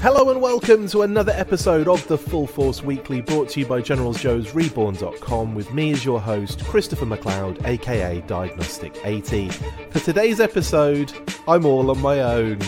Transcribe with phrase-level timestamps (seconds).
[0.00, 3.80] Hello and welcome to another episode of the Full Force Weekly brought to you by
[3.80, 9.48] Generals Joe's Reborn.com with me as your host, Christopher McLeod, aka Diagnostik 80.
[9.90, 11.12] For today's episode,
[11.48, 12.60] I'm all on my own.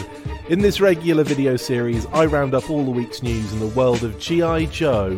[0.48, 4.02] In this regular video series, I round up all the week's news in the world
[4.02, 4.65] of G.I.
[4.66, 5.15] Joe.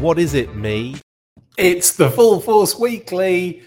[0.00, 0.96] What is it, me?
[1.56, 3.62] It's the Full Force Weekly.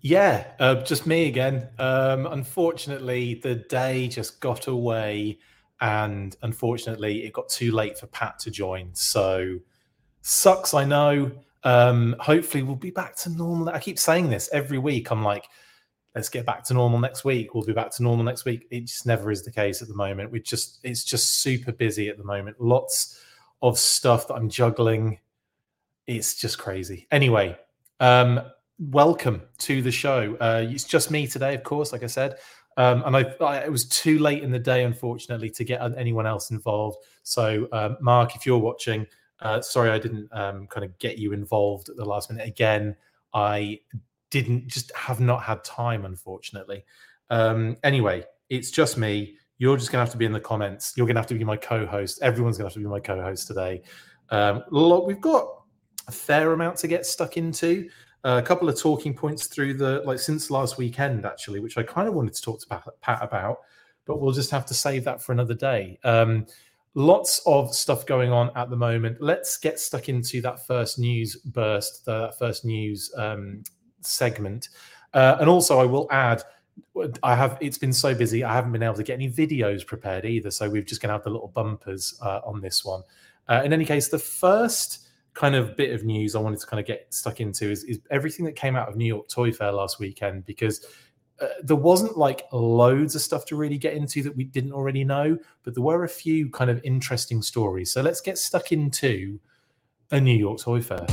[0.00, 1.68] Yeah, uh, just me again.
[1.78, 5.40] Um, unfortunately, the day just got away
[5.84, 8.88] and unfortunately, it got too late for Pat to join.
[8.94, 9.58] So
[10.22, 11.30] sucks, I know.
[11.62, 13.68] Um, hopefully, we'll be back to normal.
[13.68, 15.10] I keep saying this every week.
[15.10, 15.46] I'm like,
[16.14, 17.54] let's get back to normal next week.
[17.54, 18.66] We'll be back to normal next week.
[18.70, 20.30] It just never is the case at the moment.
[20.30, 22.58] We just it's just super busy at the moment.
[22.58, 23.20] Lots
[23.60, 25.18] of stuff that I'm juggling.
[26.06, 27.06] It's just crazy.
[27.10, 27.58] Anyway,
[28.00, 28.40] um,
[28.78, 30.34] welcome to the show.
[30.40, 31.92] Uh, it's just me today, of course.
[31.92, 32.36] Like I said,
[32.76, 36.26] um, and I, I, it was too late in the day, unfortunately, to get anyone
[36.26, 36.98] else involved.
[37.22, 39.06] So, um, Mark, if you're watching,
[39.40, 42.46] uh, sorry I didn't um, kind of get you involved at the last minute.
[42.46, 42.96] Again,
[43.32, 43.80] I
[44.30, 46.84] didn't just have not had time, unfortunately.
[47.30, 49.36] Um, anyway, it's just me.
[49.58, 50.94] You're just going to have to be in the comments.
[50.96, 52.20] You're going to have to be my co-host.
[52.22, 53.82] Everyone's going to have to be my co-host today.
[54.30, 55.46] Um, we've got
[56.08, 57.88] a fair amount to get stuck into
[58.24, 62.08] a couple of talking points through the like since last weekend actually, which I kind
[62.08, 63.58] of wanted to talk to Pat, about,
[64.06, 65.98] but we'll just have to save that for another day.
[66.04, 66.46] Um,
[66.94, 69.20] lots of stuff going on at the moment.
[69.20, 73.62] Let's get stuck into that first news burst, that first news um,
[74.00, 74.70] segment,
[75.12, 76.42] uh, and also I will add.
[77.22, 80.24] I have it's been so busy I haven't been able to get any videos prepared
[80.24, 83.04] either so we're just going to have the little bumpers uh, on this one
[83.48, 85.03] uh, in any case the first
[85.34, 88.00] kind of bit of news I wanted to kind of get stuck into is, is
[88.10, 90.86] everything that came out of New York Toy Fair last weekend because
[91.40, 95.02] uh, there wasn't like loads of stuff to really get into that we didn't already
[95.02, 97.90] know, but there were a few kind of interesting stories.
[97.90, 99.40] So let's get stuck into
[100.12, 101.04] a New York Toy Fair.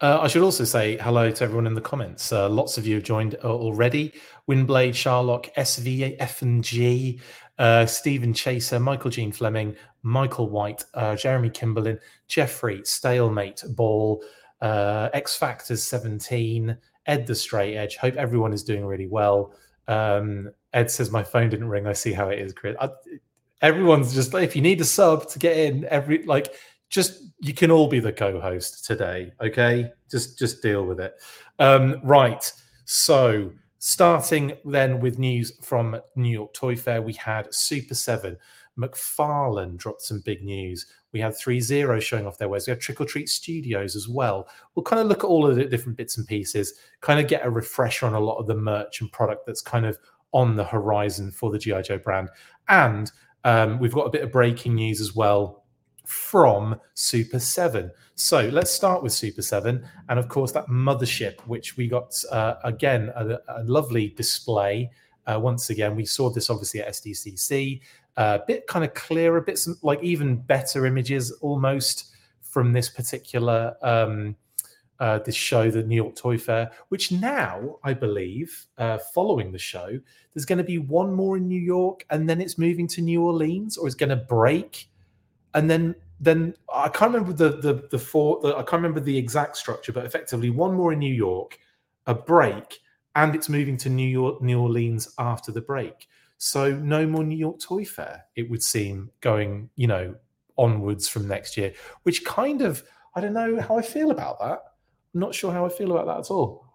[0.00, 2.30] Uh, I should also say hello to everyone in the comments.
[2.30, 4.12] Uh, lots of you have joined uh, already.
[4.48, 7.18] Windblade, Sharlock, SV, F and G,
[7.58, 11.98] uh, Stephen Chaser, Michael Jean Fleming, Michael White, uh, Jeremy Kimberlin,
[12.28, 14.22] Jeffrey, Stalemate Ball,
[14.60, 16.76] uh, X Factors 17,
[17.06, 17.96] Ed the Straight Edge.
[17.96, 19.54] Hope everyone is doing really well.
[19.88, 21.86] Um, Ed says, My phone didn't ring.
[21.86, 22.76] I see how it is, Chris.
[22.78, 22.90] I,
[23.62, 26.54] everyone's just if you need a sub to get in, every like
[26.96, 31.14] just you can all be the co-host today okay just just deal with it
[31.60, 32.52] um, right
[32.86, 33.52] so
[33.88, 38.36] Starting then with news from New York Toy Fair, we had Super 7.
[38.76, 40.86] McFarlane dropped some big news.
[41.12, 42.66] We had 3 0 showing off their wares.
[42.66, 44.48] We had Trick or Treat Studios as well.
[44.74, 47.46] We'll kind of look at all of the different bits and pieces, kind of get
[47.46, 49.98] a refresher on a lot of the merch and product that's kind of
[50.32, 51.82] on the horizon for the G.I.
[51.82, 52.30] Joe brand.
[52.68, 53.12] And
[53.44, 55.65] um, we've got a bit of breaking news as well
[56.06, 57.90] from Super 7.
[58.14, 59.84] So let's start with Super 7.
[60.08, 64.90] And of course, that mothership, which we got uh, again, a, a, lovely display.
[65.26, 67.80] Uh, once again, we saw this obviously at SDCC.
[68.16, 73.76] A uh, bit kind of clearer, bits like even better images almost from this particular
[73.82, 74.36] um,
[74.98, 79.58] uh, this show, the New York Toy Fair, which now I believe, uh, following the
[79.58, 80.00] show,
[80.32, 83.22] there's going to be one more in New York, and then it's moving to New
[83.22, 84.88] Orleans, or it's going to break
[85.56, 88.40] and then then I can't remember the the the four.
[88.42, 91.58] The, I can't remember the exact structure, but effectively one more in New York,
[92.06, 92.78] a break,
[93.16, 96.08] and it's moving to New York, New Orleans after the break.
[96.38, 98.24] So no more New York Toy Fair.
[98.36, 100.14] It would seem going, you know,
[100.58, 104.60] onwards from next year, which kind of I don't know how I feel about that.
[105.14, 106.65] I'm not sure how I feel about that at all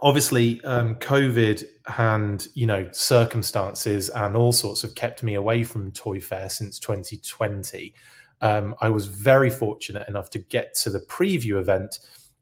[0.00, 1.64] obviously um, covid
[1.98, 6.78] and you know circumstances and all sorts have kept me away from toy fair since
[6.78, 7.94] 2020
[8.42, 11.98] um, i was very fortunate enough to get to the preview event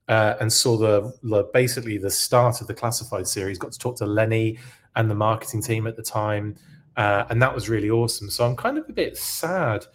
[0.07, 3.97] uh, and saw the, the, basically the start of the classified series got to talk
[3.97, 4.59] to lenny
[4.97, 6.57] and the marketing team at the time
[6.97, 8.31] uh, and that was really awesome.
[8.31, 9.87] So i'm kind of a bit sad.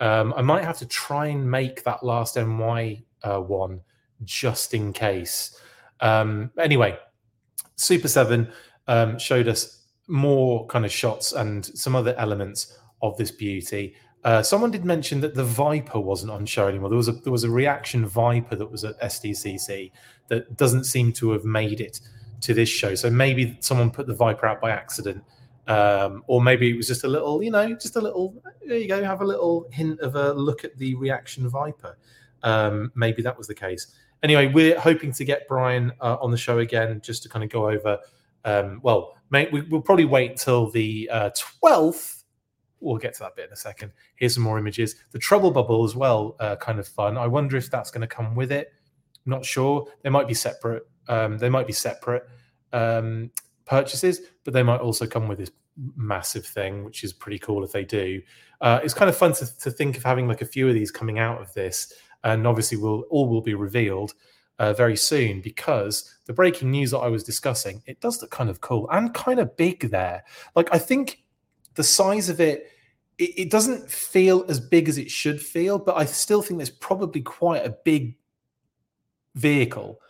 [0.00, 3.80] Um, i might have to try and make that last ny uh, one
[4.24, 5.58] just in case.
[6.00, 6.98] Um, anyway
[7.76, 8.50] Super 7
[8.88, 13.94] um, showed us more kind of shots and some other elements of this beauty.
[14.24, 16.88] Uh, someone did mention that the Viper wasn't on show anymore.
[16.88, 19.92] There was a there was a reaction Viper that was at SDCC
[20.28, 22.00] that doesn't seem to have made it
[22.40, 22.94] to this show.
[22.94, 25.22] So maybe someone put the Viper out by accident,
[25.68, 28.34] um, or maybe it was just a little, you know, just a little.
[28.66, 31.96] There you go, have a little hint of a look at the reaction Viper.
[32.42, 33.94] Um, maybe that was the case
[34.26, 37.50] anyway, we're hoping to get Brian uh, on the show again just to kind of
[37.50, 37.98] go over
[38.44, 41.30] Um, well, mate, we, will probably wait till the uh,
[41.62, 42.24] 12th.
[42.80, 43.92] We'll get to that bit in a second.
[44.16, 44.96] Here's some more images.
[45.12, 47.16] The Trouble Bubble as well, uh, kind of fun.
[47.16, 48.72] I wonder if that's going to come with it.
[49.26, 49.86] not sure.
[50.02, 50.82] They might be separate.
[51.08, 52.28] Um, they might be separate
[52.72, 53.30] um,
[53.64, 55.52] purchases, but they might also come with this
[55.96, 58.20] massive thing, which is pretty cool if they do.
[58.60, 60.90] Uh, it's kind of fun to, to think of having like a few of these
[60.90, 61.92] coming out of this,
[62.26, 64.14] and obviously, will all will be revealed
[64.58, 68.48] uh, very soon because the breaking news that I was discussing it does look kind
[68.48, 70.24] of cool and kind of big there.
[70.54, 71.22] Like I think
[71.74, 72.70] the size of it,
[73.18, 76.70] it, it doesn't feel as big as it should feel, but I still think there's
[76.70, 78.16] probably quite a big
[79.34, 80.00] vehicle.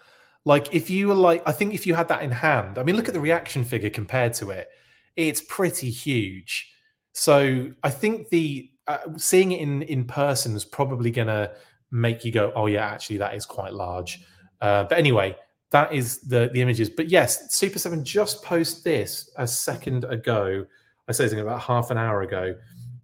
[0.44, 2.94] Like if you were like, I think if you had that in hand, I mean,
[2.96, 4.68] look at the reaction figure compared to it
[5.16, 6.72] it's pretty huge.
[7.12, 11.52] So I think the uh, seeing it in in person is probably to
[11.90, 14.24] make you go, oh yeah, actually that is quite large.
[14.60, 15.36] Uh, but anyway,
[15.70, 16.88] that is the the images.
[16.90, 20.64] But yes, Super Seven just post this a second ago.
[21.08, 22.54] I say something about half an hour ago.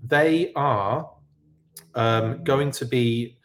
[0.04, 1.10] They are
[1.94, 3.38] um, going to be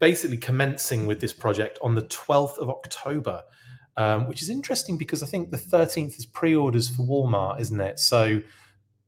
[0.00, 3.42] basically commencing with this project on the 12th of October
[3.96, 7.98] um, which is interesting because I think the 13th is pre-orders for Walmart, isn't it?
[7.98, 8.40] So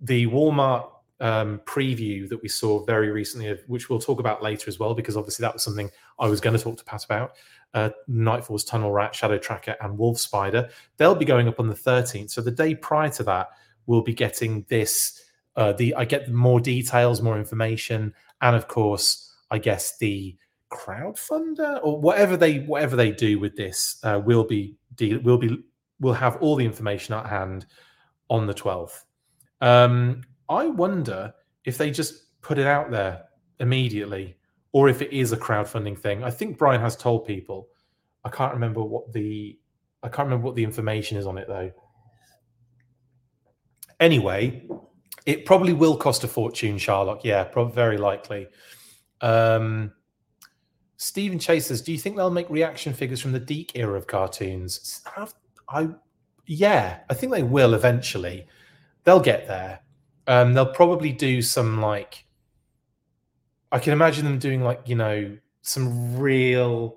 [0.00, 0.88] the Walmart
[1.21, 5.17] um, preview that we saw very recently, which we'll talk about later as well, because
[5.17, 7.33] obviously that was something I was going to talk to Pat about.
[7.75, 10.69] Uh, Nightfall's Tunnel Rat, Shadow Tracker, and Wolf Spider.
[10.97, 12.31] They'll be going up on the 13th.
[12.31, 13.49] So the day prior to that,
[13.87, 15.23] we'll be getting this.
[15.57, 20.37] Uh, the I get more details, more information, and of course, I guess the
[20.71, 24.77] crowdfunder or whatever they whatever they do with this uh, will be
[25.23, 25.59] will be
[26.01, 27.65] will have all the information at hand
[28.29, 29.05] on the 12th
[29.61, 31.32] um, i wonder
[31.64, 33.25] if they just put it out there
[33.60, 34.37] immediately
[34.72, 37.69] or if it is a crowdfunding thing i think brian has told people
[38.25, 39.58] i can't remember what the
[40.02, 41.70] i can't remember what the information is on it though
[44.00, 44.66] anyway
[45.25, 48.46] it probably will cost a fortune Sharlock yeah probably very likely
[49.20, 49.93] um
[50.98, 54.06] Stephen Chase says, "Do you think they'll make reaction figures from the DiC era of
[54.06, 55.02] cartoons?"
[55.69, 55.88] I,
[56.46, 58.46] yeah, I think they will eventually.
[59.04, 59.81] They'll get there.
[60.26, 62.25] Um, they'll probably do some like.
[63.73, 66.96] I can imagine them doing like you know some real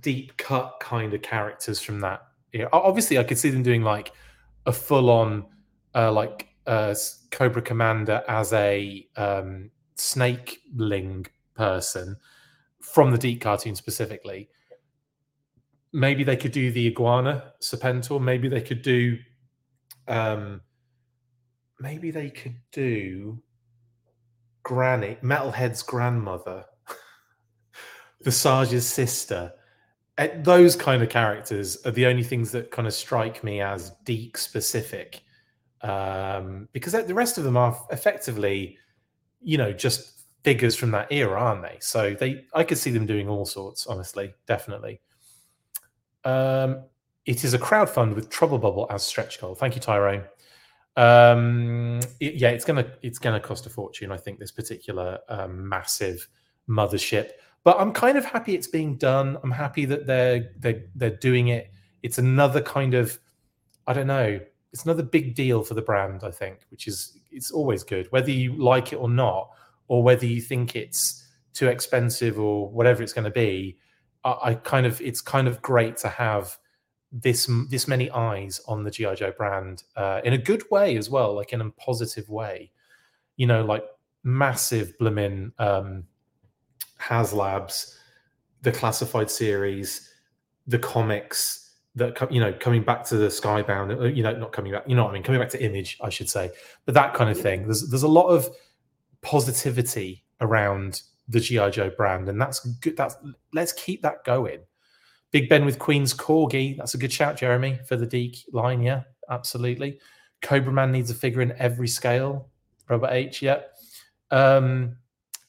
[0.00, 2.22] DiC cut kind of characters from that.
[2.52, 4.12] Yeah, obviously, I could see them doing like
[4.66, 5.46] a full on
[5.94, 6.94] uh, like uh,
[7.30, 12.16] Cobra Commander as a um, snakeling person
[12.80, 14.48] from the deep cartoon specifically.
[15.92, 18.20] Maybe they could do the iguana Serpentor.
[18.20, 19.18] Maybe they could do.
[20.06, 20.62] Um,
[21.80, 23.40] maybe they could do
[24.62, 26.64] Granny, Metalhead's grandmother,
[28.22, 29.52] Visage's sister.
[30.18, 33.92] Eh, those kind of characters are the only things that kind of strike me as
[34.04, 35.22] DiC specific,
[35.82, 38.76] um, because the rest of them are effectively,
[39.40, 41.78] you know, just figures from that era, aren't they?
[41.80, 43.86] So they, I could see them doing all sorts.
[43.86, 45.00] Honestly, definitely.
[46.24, 46.84] Um,
[47.26, 49.54] it is a crowd fund with Trouble Bubble as stretch goal.
[49.54, 50.24] Thank you, Tyrone.
[50.98, 54.10] Um, it, yeah, it's gonna it's gonna cost a fortune.
[54.10, 56.28] I think this particular um, massive
[56.68, 57.30] mothership,
[57.62, 59.38] but I'm kind of happy it's being done.
[59.44, 61.70] I'm happy that they're they're they're doing it.
[62.02, 63.16] It's another kind of
[63.86, 64.40] I don't know.
[64.72, 66.24] It's another big deal for the brand.
[66.24, 69.50] I think, which is it's always good, whether you like it or not
[69.86, 71.24] or whether you think it's
[71.54, 73.78] too expensive or whatever it's going to be,
[74.24, 76.58] I, I kind of it's kind of great to have
[77.10, 81.08] this this many eyes on the GI Joe brand uh, in a good way as
[81.08, 82.70] well, like in a positive way.
[83.36, 83.84] You know, like
[84.24, 86.04] massive blooming um,
[87.00, 87.96] HasLabs,
[88.62, 90.12] the classified series,
[90.66, 94.72] the comics that you know coming back to the Skybound, uh, you know, not coming
[94.72, 96.50] back, you know what I mean, coming back to Image, I should say,
[96.84, 97.64] but that kind of thing.
[97.64, 98.48] There's there's a lot of
[99.22, 102.96] positivity around the GI Joe brand, and that's good.
[102.96, 103.16] That's
[103.52, 104.60] let's keep that going.
[105.30, 106.76] Big Ben with Queen's Corgi.
[106.76, 108.82] That's a good shout, Jeremy, for the DiC line.
[108.82, 110.00] Yeah, absolutely.
[110.40, 112.48] Cobra Man needs a figure in every scale.
[112.88, 113.42] Robert H.
[113.42, 113.60] Yeah.
[114.30, 114.96] Um,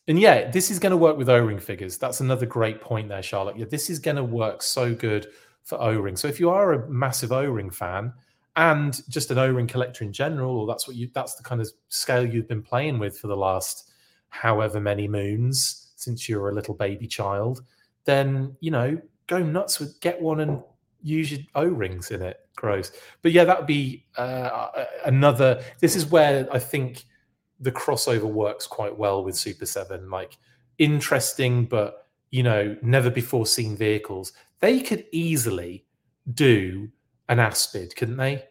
[0.08, 1.98] and yeah, this is going to work with O-ring figures.
[1.98, 3.58] That's another great point there, Charlotte.
[3.58, 5.28] Yeah, this is going to work so good
[5.64, 6.16] for O-ring.
[6.16, 8.12] So if you are a massive O-ring fan,
[8.56, 11.72] and just an O-ring collector in general, or that's what you that's the kind of
[11.88, 13.92] scale you've been playing with for the last
[14.30, 17.62] however many moons since you were a little baby child,
[18.04, 20.62] then you know go nuts with get one and
[21.02, 22.42] use your O-rings in it.
[22.56, 24.70] Gross, but yeah, that would be uh,
[25.06, 25.64] another.
[25.80, 27.06] This is where I think
[27.62, 30.10] the crossover works quite well with Super Seven.
[30.10, 30.38] Like
[30.78, 34.34] interesting, but you know, never before seen vehicles.
[34.60, 35.86] They could easily
[36.34, 36.90] do
[37.30, 38.44] an Aspid, couldn't they?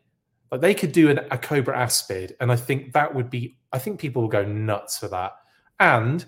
[0.50, 3.58] Like they could do an, a Cobra Aspid, and I think that would be.
[3.72, 5.32] I think people will go nuts for that,
[5.80, 6.24] and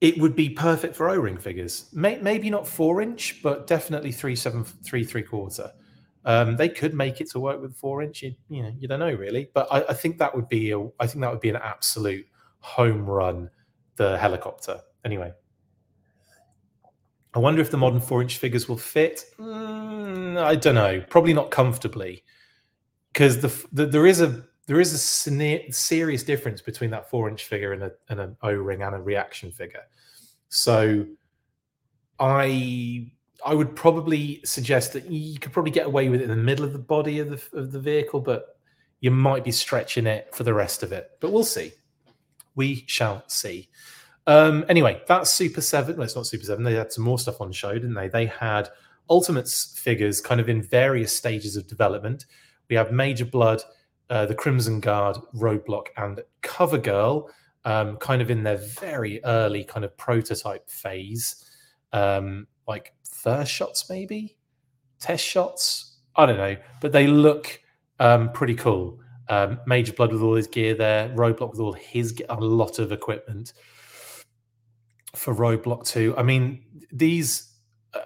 [0.00, 1.88] it would be perfect for O-ring figures.
[1.92, 5.72] May, maybe not four inch, but definitely three seven three three quarter.
[6.24, 8.22] Um, they could make it to work with four inch.
[8.22, 10.80] You, you know, you don't know really, but I, I, think that would be a.
[11.00, 12.26] I think that would be an absolute
[12.60, 13.50] home run.
[13.96, 15.32] The helicopter, anyway.
[17.32, 19.24] I wonder if the modern four inch figures will fit.
[19.38, 21.02] Mm, I don't know.
[21.08, 22.22] Probably not comfortably,
[23.12, 24.98] because the, the, there is a there is a
[25.72, 29.00] serious difference between that four inch figure and, a, and an O ring and a
[29.00, 29.84] reaction figure.
[30.48, 31.06] So,
[32.18, 33.10] I
[33.44, 36.64] I would probably suggest that you could probably get away with it in the middle
[36.64, 38.56] of the body of the of the vehicle, but
[39.00, 41.10] you might be stretching it for the rest of it.
[41.20, 41.72] But we'll see.
[42.54, 43.68] We shall see.
[44.26, 45.96] Um, anyway, that's Super Seven.
[45.96, 46.64] Well, it's not Super Seven.
[46.64, 48.08] They had some more stuff on show, didn't they?
[48.08, 48.70] They had
[49.08, 52.26] Ultimates figures kind of in various stages of development.
[52.68, 53.62] We have Major Blood,
[54.10, 57.30] uh, the Crimson Guard, Roadblock, and Cover Girl,
[57.64, 61.44] um, kind of in their very early kind of prototype phase.
[61.92, 64.36] Um, like first shots, maybe
[65.00, 65.98] test shots.
[66.16, 67.60] I don't know, but they look
[67.98, 69.00] um, pretty cool.
[69.28, 72.92] Um, Major Blood with all his gear there, Roadblock with all his a lot of
[72.92, 73.52] equipment
[75.14, 76.14] for Roadblock Two.
[76.16, 77.54] I mean, these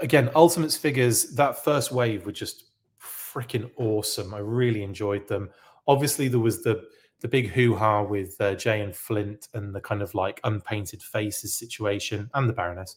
[0.00, 1.34] again, Ultimates figures.
[1.34, 2.64] That first wave were just
[3.00, 4.34] freaking awesome.
[4.34, 5.50] I really enjoyed them.
[5.86, 6.84] Obviously, there was the
[7.20, 11.02] the big hoo ha with uh, Jay and Flint and the kind of like unpainted
[11.02, 12.96] faces situation and the Baroness,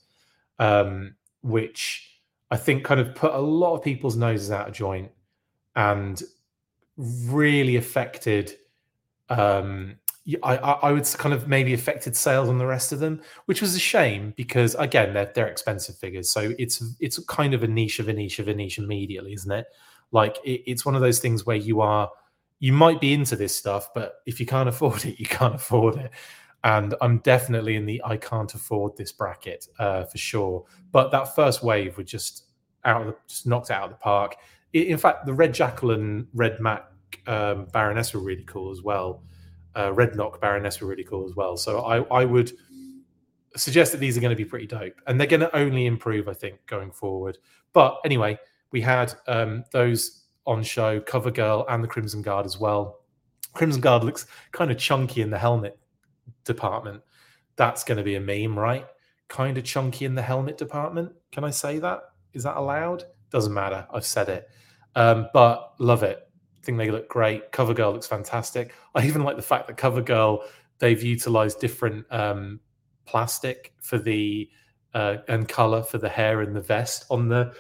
[0.60, 5.12] um, which I think kind of put a lot of people's noses out of joint
[5.76, 6.22] and
[6.98, 8.54] really affected.
[9.30, 9.98] Um,
[10.42, 13.76] I, I would kind of maybe affected sales on the rest of them, which was
[13.76, 18.00] a shame because again they're they're expensive figures, so it's it's kind of a niche
[18.00, 19.66] of a niche of a niche immediately, isn't it?
[20.12, 22.10] Like it, it's one of those things where you are
[22.60, 25.98] you might be into this stuff, but if you can't afford it, you can't afford
[25.98, 26.12] it
[26.64, 30.66] and I'm definitely in the I can't afford this bracket uh, for sure.
[30.92, 32.46] But that first wave was just
[32.86, 34.36] out of the, just knocked out of the park.
[34.72, 36.86] In fact, the Red Jackal and Red Mac
[37.28, 39.24] um, Baroness were really cool as well.
[39.76, 41.58] Uh, Red Knock Baroness were really cool as well.
[41.58, 42.52] So I, I would
[43.56, 46.28] suggest that these are going to be pretty dope, and they're going to only improve,
[46.28, 47.38] I think, going forward.
[47.74, 48.38] But anyway,
[48.72, 53.00] we had um, those on show, Cover Girl and the Crimson Guard as well.
[53.54, 55.78] Crimson Guard looks kind of chunky in the helmet
[56.44, 57.02] department,
[57.56, 58.86] that's going to be a meme, right?
[59.28, 61.12] Kind of chunky in the helmet department.
[61.32, 62.02] Can I say that?
[62.34, 63.06] Is that allowed?
[63.30, 63.88] Doesn't matter.
[63.94, 64.50] I've said it.
[64.96, 66.28] Um, but love it.
[66.62, 67.52] I think they look great.
[67.52, 68.74] Cover Girl looks fantastic.
[68.96, 70.44] I even like the fact that Cover Girl
[70.80, 72.60] they've utilized different um,
[73.06, 74.50] plastic for the
[74.94, 77.54] uh, and color for the hair and the vest on the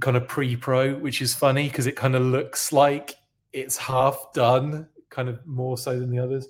[0.00, 3.14] kind of pre-pro, which is funny because it kind of looks like
[3.52, 6.48] it's half done, kind of more so than the others.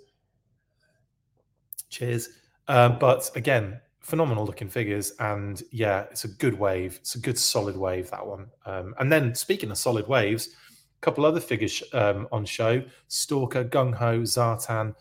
[1.88, 2.28] Cheers.
[2.68, 6.96] Um, but again, phenomenal looking figures, and yeah, it's a good wave.
[7.00, 8.46] It's a good solid wave that one.
[8.66, 13.64] Um, and then speaking of solid waves, a couple other figures um, on show: Stalker,
[13.64, 14.94] Gung Ho, Zartan,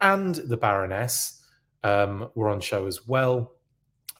[0.00, 1.42] and the Baroness
[1.82, 3.54] um, were on show as well,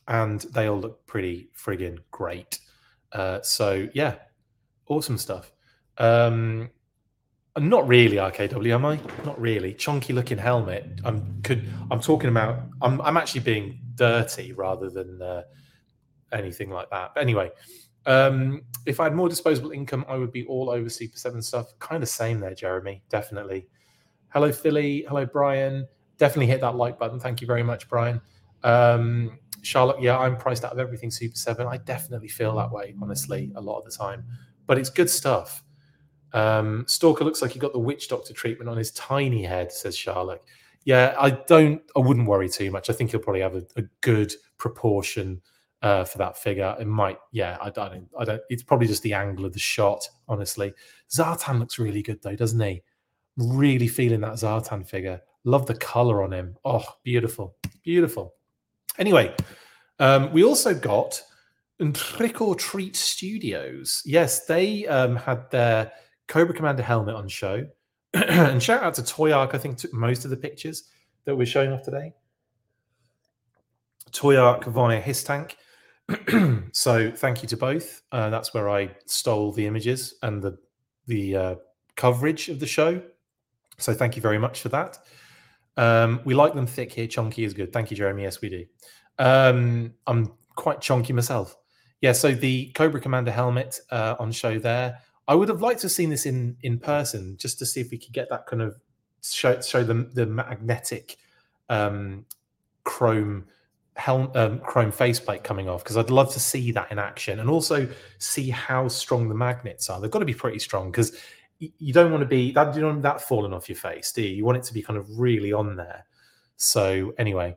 [0.09, 2.59] and they all look pretty friggin' great.
[3.17, 4.17] Uh, so yeah,
[4.89, 5.51] awesome stuff.
[5.97, 6.71] Um,
[7.59, 9.01] not really RKW, am I?
[9.25, 9.73] Not really.
[9.73, 11.01] Chunky looking helmet.
[11.05, 11.67] I'm could.
[11.91, 12.61] I'm talking about.
[12.83, 13.01] I'm.
[13.01, 15.45] I'm actually being dirty rather than uh,
[16.31, 17.13] anything like that.
[17.15, 17.51] But anyway,
[18.05, 21.73] um, if I had more disposable income, I would be all over Super Seven stuff.
[21.79, 23.03] Kind of same there, Jeremy.
[23.09, 23.67] Definitely.
[24.29, 25.07] Hello, Philly.
[25.09, 25.89] Hello, Brian.
[26.19, 27.19] Definitely hit that like button.
[27.19, 28.21] Thank you very much, Brian.
[28.63, 31.67] Um, Charlotte, yeah, I'm priced out of everything Super Seven.
[31.67, 34.25] I definitely feel that way, honestly, a lot of the time.
[34.67, 35.63] But it's good stuff
[36.37, 39.97] um, Stalker looks like he got the witch doctor treatment on his tiny head, says
[39.97, 40.43] Charlotte.
[40.85, 42.91] Yeah, I don't, I wouldn't worry too much.
[42.91, 45.41] I think he'll probably have a, a good proportion
[45.81, 46.77] uh, for that figure.
[46.79, 49.59] It might, yeah, I, I, don't, I don't, it's probably just the angle of the
[49.59, 50.75] shot, honestly.
[51.11, 52.83] Zartan looks really good though, doesn't he?
[53.39, 55.21] Really feeling that Zartan figure.
[55.45, 56.57] Love the color on him.
[56.65, 58.35] Oh, beautiful, beautiful.
[58.99, 59.35] Anyway,
[59.99, 61.21] um, we also got
[61.93, 64.03] Trick or Treat Studios.
[64.05, 65.93] Yes, they um, had their
[66.29, 67.67] Cobra Commander helmet on show.
[68.15, 70.85] and shout out to Toy Ark, I think took most of the pictures
[71.25, 72.13] that we're showing off today.
[74.13, 75.53] Toy Ark via HissTank.
[76.73, 78.03] so thank you to both.
[78.13, 80.57] Uh, that's where I stole the images and the
[81.07, 81.55] the uh,
[81.97, 83.01] coverage of the show.
[83.79, 84.99] So thank you very much for that.
[85.77, 87.07] Um, we like them thick here.
[87.07, 87.73] Chunky is good.
[87.73, 88.23] Thank you, Jeremy.
[88.23, 88.65] Yes, we do.
[89.19, 91.57] Um, I'm quite chunky myself.
[92.01, 92.13] Yeah.
[92.13, 95.93] So the Cobra Commander helmet uh, on show there I would have liked to have
[95.93, 98.77] seen this in in person just to see if we could get that kind of
[99.23, 101.17] show show the the magnetic
[101.69, 102.25] um,
[102.85, 103.47] chrome
[103.97, 107.51] helm um, chrome faceplate coming off because I'd love to see that in action and
[107.51, 110.01] also see how strong the magnets are.
[110.01, 111.19] They've got to be pretty strong because
[111.59, 114.37] you don't want to be that you don't that falling off your face, do you?
[114.37, 116.05] You want it to be kind of really on there.
[116.57, 117.57] So anyway,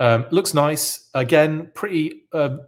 [0.00, 1.08] um, looks nice.
[1.14, 2.58] Again, pretty uh,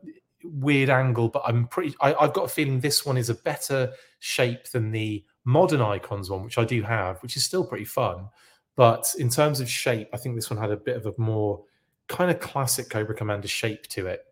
[0.44, 1.94] weird angle, but I'm pretty.
[2.00, 6.30] I, I've got a feeling this one is a better shape than the modern icons
[6.30, 8.28] one, which I do have, which is still pretty fun.
[8.76, 11.62] But in terms of shape, I think this one had a bit of a more
[12.09, 14.25] kind of classic Cobra Commander shape to it.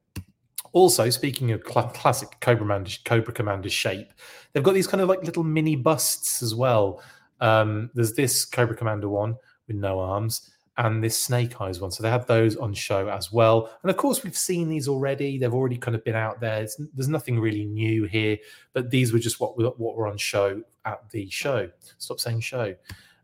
[0.72, 4.12] Also, speaking of cl- classic Cobra Commander, Cobra Commander shape,
[4.52, 7.02] they've got these kind of like little mini busts as well.
[7.40, 9.36] Um, there's this Cobra Commander one
[9.66, 11.90] with no arms, and this Snake Eyes one.
[11.90, 13.70] So they had those on show as well.
[13.82, 15.38] And of course, we've seen these already.
[15.38, 16.62] They've already kind of been out there.
[16.62, 18.38] It's, there's nothing really new here,
[18.72, 21.70] but these were just what what were on show at the show.
[21.98, 22.74] Stop saying show.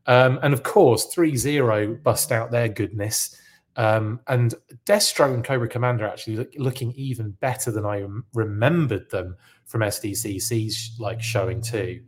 [0.07, 3.37] Um, and of course, 3 0 bust out their goodness.
[3.78, 4.54] Um, and
[4.87, 8.04] Destro and Cobra Commander actually look, looking even better than I
[8.35, 12.00] remembered them from SDCC's like showing too.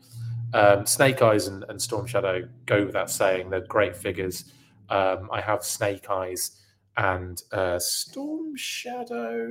[0.52, 4.52] Um, Snake Eyes and, and, Storm Shadow go without saying; they're great figures.
[4.88, 6.60] Um, I have Snake Eyes
[6.96, 9.48] and uh, Storm Shadow.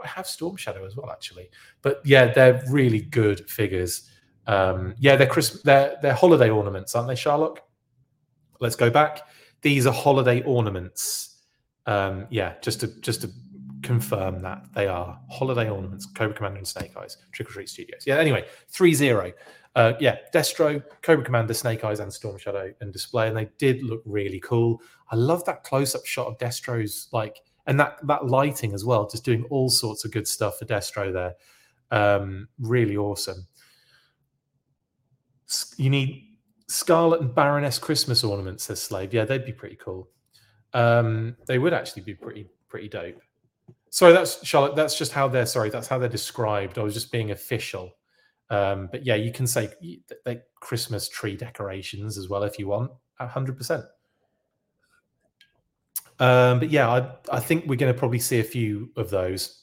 [0.00, 1.50] I have Storm Shadow as well, actually.
[1.82, 4.08] But yeah, they're really good figures.
[4.46, 7.58] Um, yeah, they're Christmas, they're they're holiday ornaments, aren't they, Sharlock?
[8.60, 9.22] Let's go back.
[9.64, 11.40] These are holiday ornaments.
[11.86, 13.30] Um, yeah, just to just to
[13.82, 16.06] confirm that they are holiday ornaments.
[16.06, 18.04] Cobra Commander and Snake Eyes, Trick or Treat Studios.
[18.06, 18.18] Yeah.
[18.18, 19.32] Anyway, three zero.
[19.74, 23.82] Uh, yeah, Destro, Cobra Commander, Snake Eyes, and Storm Shadow and display, and they did
[23.82, 24.80] look really cool.
[25.10, 29.24] I love that close-up shot of Destro's like, and that that lighting as well, just
[29.24, 31.34] doing all sorts of good stuff for Destro there.
[31.90, 33.46] Um, really awesome.
[35.76, 36.33] You need
[36.66, 39.12] Scarlet and Baroness Christmas ornaments, says Slave.
[39.12, 40.08] Yeah, they'd be pretty cool.
[40.72, 43.20] Um, they would actually be pretty pretty dope.
[43.90, 44.74] Sorry, that's Charlotte.
[44.74, 45.46] That's just how they're.
[45.46, 46.78] Sorry, that's how they're described.
[46.78, 47.92] I was just being official.
[48.50, 49.70] Um, but yeah, you can say
[50.24, 53.84] they Christmas tree decorations as well if you want, hundred percent.
[56.18, 59.62] Um, but yeah, I, I think we're going to probably see a few of those.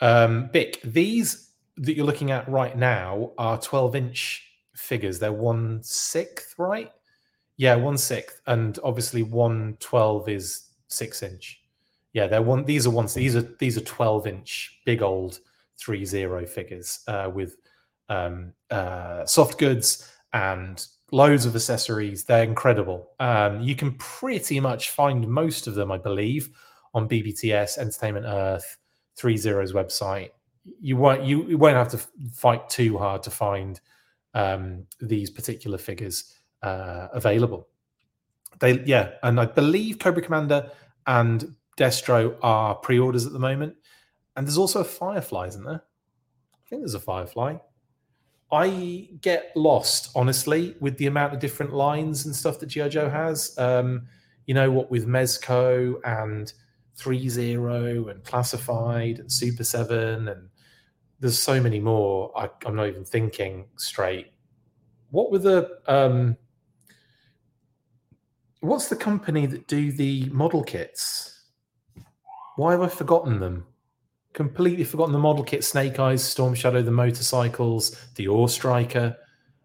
[0.00, 4.51] Um, Bic, these that you're looking at right now are 12 inch
[4.82, 5.18] figures.
[5.18, 6.92] They're one sixth, right?
[7.56, 11.62] Yeah, one sixth, and obviously one twelve is six inch.
[12.12, 12.64] Yeah, they're one.
[12.64, 13.14] These are ones.
[13.14, 15.40] These are these are 12 inch, big old
[15.78, 17.56] three zero figures uh, with
[18.08, 22.24] um, uh, soft goods and loads of accessories.
[22.24, 23.10] They're incredible.
[23.18, 26.50] Um, you can pretty much find most of them, I believe,
[26.94, 28.76] on BBTS, Entertainment Earth,
[29.16, 30.30] Three Zeros website.
[30.80, 31.98] You won't you, you won't have to
[32.32, 33.80] fight too hard to find
[34.34, 37.68] um, these particular figures uh, available.
[38.60, 40.70] They yeah, and I believe Cobra Commander
[41.06, 43.74] and Destro are pre-orders at the moment,
[44.36, 45.82] and there's also a Firefly, isn't there?
[46.54, 47.56] I think there's a Firefly.
[48.52, 52.88] I get lost, honestly, with the amount of different lines and stuff that G.I.
[52.90, 53.56] Joe has.
[53.58, 54.08] Um,
[54.46, 56.52] you know, what with Mezco and
[56.96, 60.48] 3 0 and Classified and Super 7, and
[61.22, 62.32] there's so many more.
[62.36, 64.32] I, am not even thinking straight.
[65.10, 65.78] What were the.
[65.86, 66.36] Um,
[68.60, 71.44] what's the company that do the model kits?
[72.56, 73.66] Why have I forgotten them?
[74.32, 79.14] completely forgotten the model kit snake eyes storm shadow the motorcycles the ore striker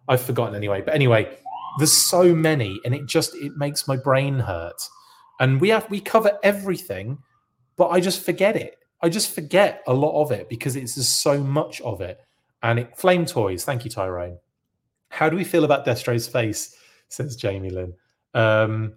[0.10, 1.38] i've forgotten anyway but anyway
[1.78, 4.82] there's so many and it just it makes my brain hurt
[5.40, 7.18] and we have we cover everything
[7.78, 11.22] but i just forget it i just forget a lot of it because it's just
[11.22, 12.20] so much of it
[12.64, 14.38] and it flame toys thank you tyrone
[15.10, 16.76] how do we feel about destro's face
[17.10, 17.94] says jamie lynn
[18.34, 18.94] um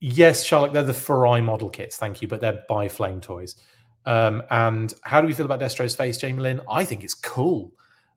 [0.00, 3.56] yes charlotte they're the Furai model kits thank you but they're by flame toys
[4.06, 6.60] um, and how do we feel about Destro's face, Jamie Lynn?
[6.70, 7.72] I think it's cool.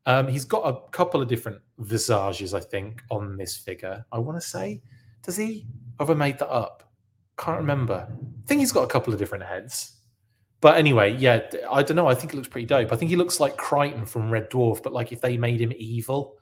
[0.06, 4.06] Um, he's got a couple of different visages, I think, on this figure.
[4.12, 4.82] I want to say,
[5.24, 5.66] does he?
[6.00, 6.92] Have I made that up?
[7.38, 8.08] Can't remember.
[8.10, 9.97] I think he's got a couple of different heads.
[10.60, 12.08] But anyway, yeah, I don't know.
[12.08, 12.92] I think it looks pretty dope.
[12.92, 15.72] I think he looks like Kryten from Red Dwarf, but like if they made him
[15.78, 16.38] evil.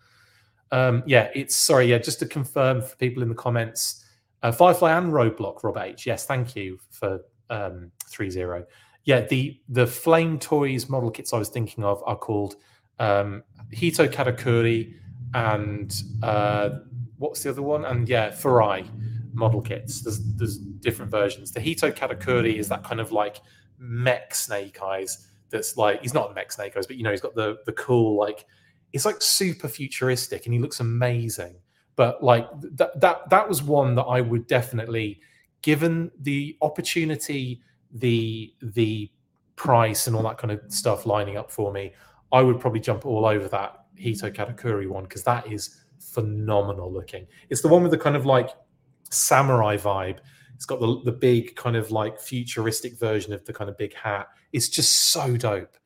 [0.71, 4.04] Um, yeah, it's sorry, yeah, just to confirm for people in the comments,
[4.41, 6.06] uh, Firefly and Roadblock, Rob H.
[6.06, 8.65] Yes, thank you for um, 3 0
[9.06, 12.56] yeah, the the flame toys model kits I was thinking of are called
[12.99, 14.95] um, Hito Katakuri
[15.34, 16.69] and uh,
[17.17, 17.86] what's the other one?
[17.86, 18.88] And yeah, Furai
[19.34, 20.01] model kits.
[20.01, 21.51] There's there's different versions.
[21.51, 23.41] The Hito Katakuri is that kind of like
[23.77, 25.27] mech snake eyes.
[25.49, 28.17] That's like he's not mech snake eyes, but you know he's got the the cool
[28.17, 28.45] like
[28.93, 31.55] it's like super futuristic and he looks amazing.
[31.95, 35.21] But like that that that was one that I would definitely,
[35.61, 37.61] given the opportunity,
[37.91, 39.11] the the
[39.55, 41.93] price and all that kind of stuff lining up for me,
[42.31, 47.27] I would probably jump all over that Hito Katakuri one because that is phenomenal looking.
[47.49, 48.49] It's the one with the kind of like
[49.09, 50.19] samurai vibe.
[50.55, 53.93] It's got the the big kind of like futuristic version of the kind of big
[53.93, 54.29] hat.
[54.53, 55.77] It's just so dope.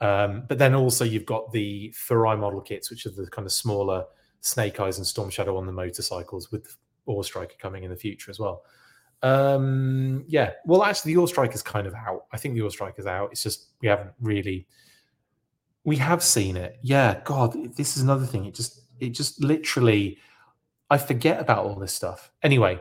[0.00, 3.52] Um, but then also you've got the Furai model kits, which are the kind of
[3.52, 4.04] smaller
[4.40, 8.30] Snake Eyes and Storm Shadow on the motorcycles, with Ore Striker coming in the future
[8.30, 8.64] as well.
[9.22, 12.26] Um, yeah, well, actually, the Ore Striker is kind of out.
[12.32, 13.30] I think the Ore Striker is out.
[13.32, 14.66] It's just we haven't really.
[15.84, 16.78] We have seen it.
[16.82, 18.46] Yeah, God, this is another thing.
[18.46, 20.16] It just, it just literally,
[20.88, 22.32] I forget about all this stuff.
[22.42, 22.80] Anyway,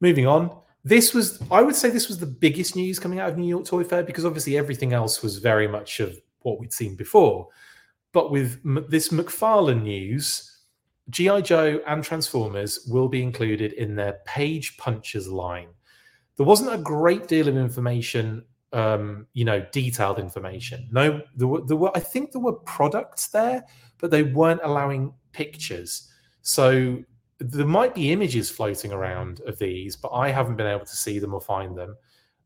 [0.00, 0.56] moving on.
[0.84, 3.66] This was, I would say, this was the biggest news coming out of New York
[3.66, 7.48] Toy Fair because obviously everything else was very much of what we'd seen before.
[8.12, 10.58] But with M- this McFarlane news,
[11.10, 11.40] G.I.
[11.40, 15.68] Joe and Transformers will be included in their Page Punchers line.
[16.36, 20.88] There wasn't a great deal of information, um, you know, detailed information.
[20.92, 23.64] No, there were, there were, I think there were products there,
[23.98, 26.08] but they weren't allowing pictures.
[26.42, 27.02] So
[27.40, 31.18] there might be images floating around of these, but I haven't been able to see
[31.18, 31.96] them or find them.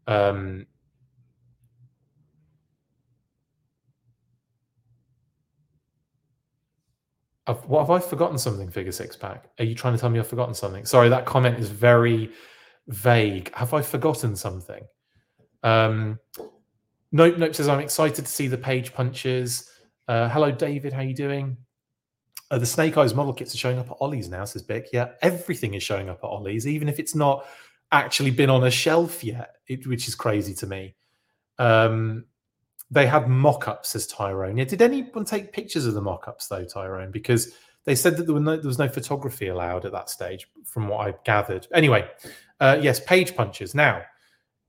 [0.07, 0.67] Um,
[7.47, 8.71] I've, what have I forgotten something?
[8.71, 9.51] Figure six pack.
[9.59, 10.85] Are you trying to tell me I've forgotten something?
[10.85, 12.31] Sorry, that comment is very
[12.89, 13.53] vague.
[13.55, 14.85] Have I forgotten something?
[15.63, 16.19] Um,
[17.13, 19.71] nope, nope says I'm excited to see the page punches.
[20.07, 20.93] Uh, hello, David.
[20.93, 21.57] How you doing?
[22.53, 24.91] Uh, the Snake Eyes model kits are showing up at Ollie's now, says Bick.
[24.93, 27.47] Yeah, everything is showing up at Ollie's, even if it's not
[27.93, 30.95] actually been on a shelf yet, it, which is crazy to me.
[31.59, 32.27] Um,
[32.91, 34.59] they had mock-ups, says Tyrone.
[34.59, 37.11] Yeah, did anyone take pictures of the mock-ups though, Tyrone?
[37.11, 40.89] Because they said that there, no, there was no photography allowed at that stage, from
[40.89, 41.67] what I gathered.
[41.73, 42.07] Anyway,
[42.61, 43.75] uh, yes, page punches.
[43.75, 44.03] Now,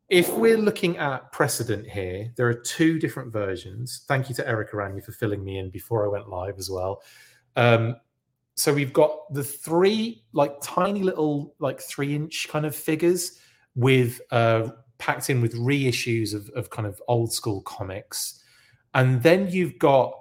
[0.07, 4.05] if we're looking at precedent here, there are two different versions.
[4.07, 7.01] Thank you to Eric Aranya for filling me in before I went live as well.
[7.55, 7.95] Um,
[8.55, 13.39] so we've got the three like tiny little like three inch kind of figures
[13.75, 18.43] with uh, packed in with reissues of, of kind of old school comics.
[18.93, 20.13] And then you've got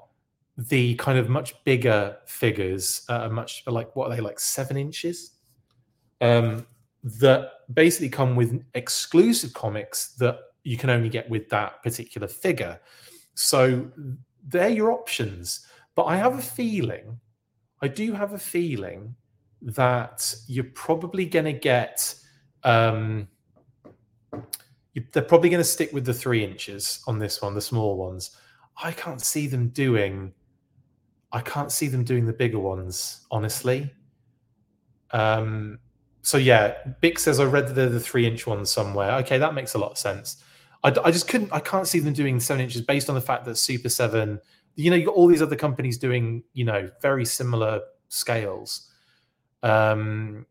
[0.56, 5.32] the kind of much bigger figures, uh, much like what are they like seven inches,
[6.20, 6.66] um,
[7.04, 12.80] that basically come with exclusive comics that you can only get with that particular figure.
[13.34, 13.90] So
[14.48, 15.66] they're your options.
[15.94, 17.20] But I have a feeling,
[17.82, 19.14] I do have a feeling
[19.60, 22.14] that you're probably going to get
[22.64, 23.28] um,
[24.94, 27.96] you, they're probably going to stick with the three inches on this one, the small
[27.96, 28.36] ones.
[28.82, 30.32] I can't see them doing.
[31.32, 33.90] I can't see them doing the bigger ones, honestly.
[35.12, 35.78] Um,
[36.20, 39.12] so yeah, Bick says I read the, the three inch ones somewhere.
[39.18, 40.42] Okay, that makes a lot of sense.
[40.84, 41.52] I, I just couldn't.
[41.52, 44.40] I can't see them doing seven inches based on the fact that Super Seven.
[44.74, 48.88] You know, you got all these other companies doing you know very similar scales.
[49.62, 50.46] Um,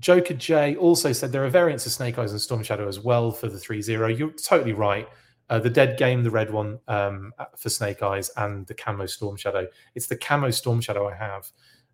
[0.00, 3.30] Joker J also said there are variants of Snake Eyes and Storm Shadow as well
[3.30, 4.08] for the 3 0.
[4.08, 5.06] You're totally right.
[5.50, 9.36] Uh, the dead game, the red one um, for Snake Eyes, and the camo Storm
[9.36, 9.66] Shadow.
[9.94, 11.50] It's the camo Storm Shadow I have.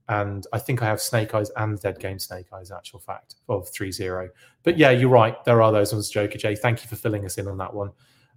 [0.08, 3.36] And I think I have Snake Eyes and the Dead Game Snake Eyes, actual fact,
[3.48, 4.28] of 3 0.
[4.62, 5.42] But yeah, you're right.
[5.44, 6.54] There are those ones, Joker J.
[6.54, 7.90] Thank you for filling us in on that one.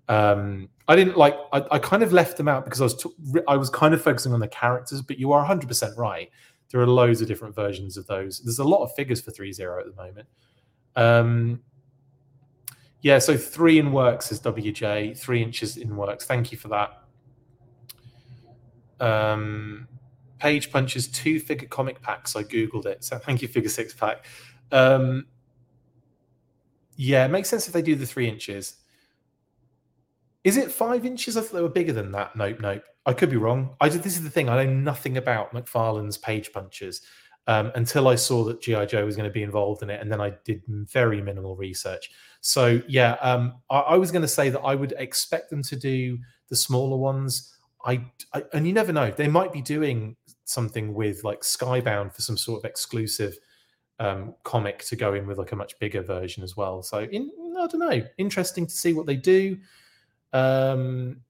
[0.10, 3.42] Um, I didn't like, I, I, kind of left them out because I was, t-
[3.48, 6.30] I was kind of focusing on the characters, but you are 100% right
[6.72, 8.40] there are loads of different versions of those.
[8.40, 10.28] There's a lot of figures for 3.0 at the moment.
[10.96, 11.62] Um,
[13.02, 16.26] yeah, so three in works is WJ, three inches in works.
[16.26, 17.04] Thank you for that.
[19.00, 19.88] Um,
[20.40, 22.36] Page punches two figure comic packs.
[22.36, 24.26] I googled it, so thank you, figure six pack.
[24.72, 25.28] Um,
[26.96, 28.78] yeah, it makes sense if they do the three inches.
[30.44, 31.36] Is it five inches?
[31.36, 32.36] I thought they were bigger than that.
[32.36, 32.84] Nope, nope.
[33.06, 33.76] I could be wrong.
[33.82, 34.50] I did, this is the thing.
[34.50, 37.02] I know nothing about McFarlane's page punches
[37.48, 40.12] um, until I saw that GI Joe was going to be involved in it, and
[40.12, 42.12] then I did very minimal research.
[42.42, 45.76] So yeah, um, I, I, was going to say that I would expect them to
[45.76, 47.56] do the smaller ones.
[47.86, 49.10] I, I and you never know.
[49.10, 53.36] They might be doing something with like Skybound for some sort of exclusive
[54.00, 56.84] um, comic to go in with like a much bigger version as well.
[56.84, 58.04] So in, I don't know.
[58.20, 59.58] Interesting to see what they do.
[60.34, 61.22] Um,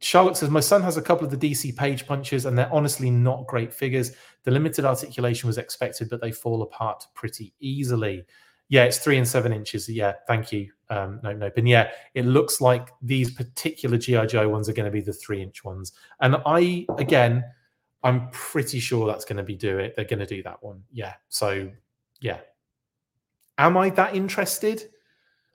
[0.00, 3.10] Charlotte says, My son has a couple of the DC page punches, and they're honestly
[3.10, 4.12] not great figures.
[4.44, 8.24] The limited articulation was expected, but they fall apart pretty easily.
[8.68, 9.88] Yeah, it's three and seven inches.
[9.88, 10.70] Yeah, thank you.
[10.90, 11.50] Um, no, no.
[11.56, 14.26] And yeah, it looks like these particular G.I.
[14.26, 15.92] Joe ones are going to be the three inch ones.
[16.20, 17.44] And I, again,
[18.02, 19.94] I'm pretty sure that's going to be do it.
[19.96, 20.82] They're going to do that one.
[20.92, 21.14] Yeah.
[21.28, 21.70] So
[22.20, 22.38] yeah.
[23.56, 24.90] Am I that interested?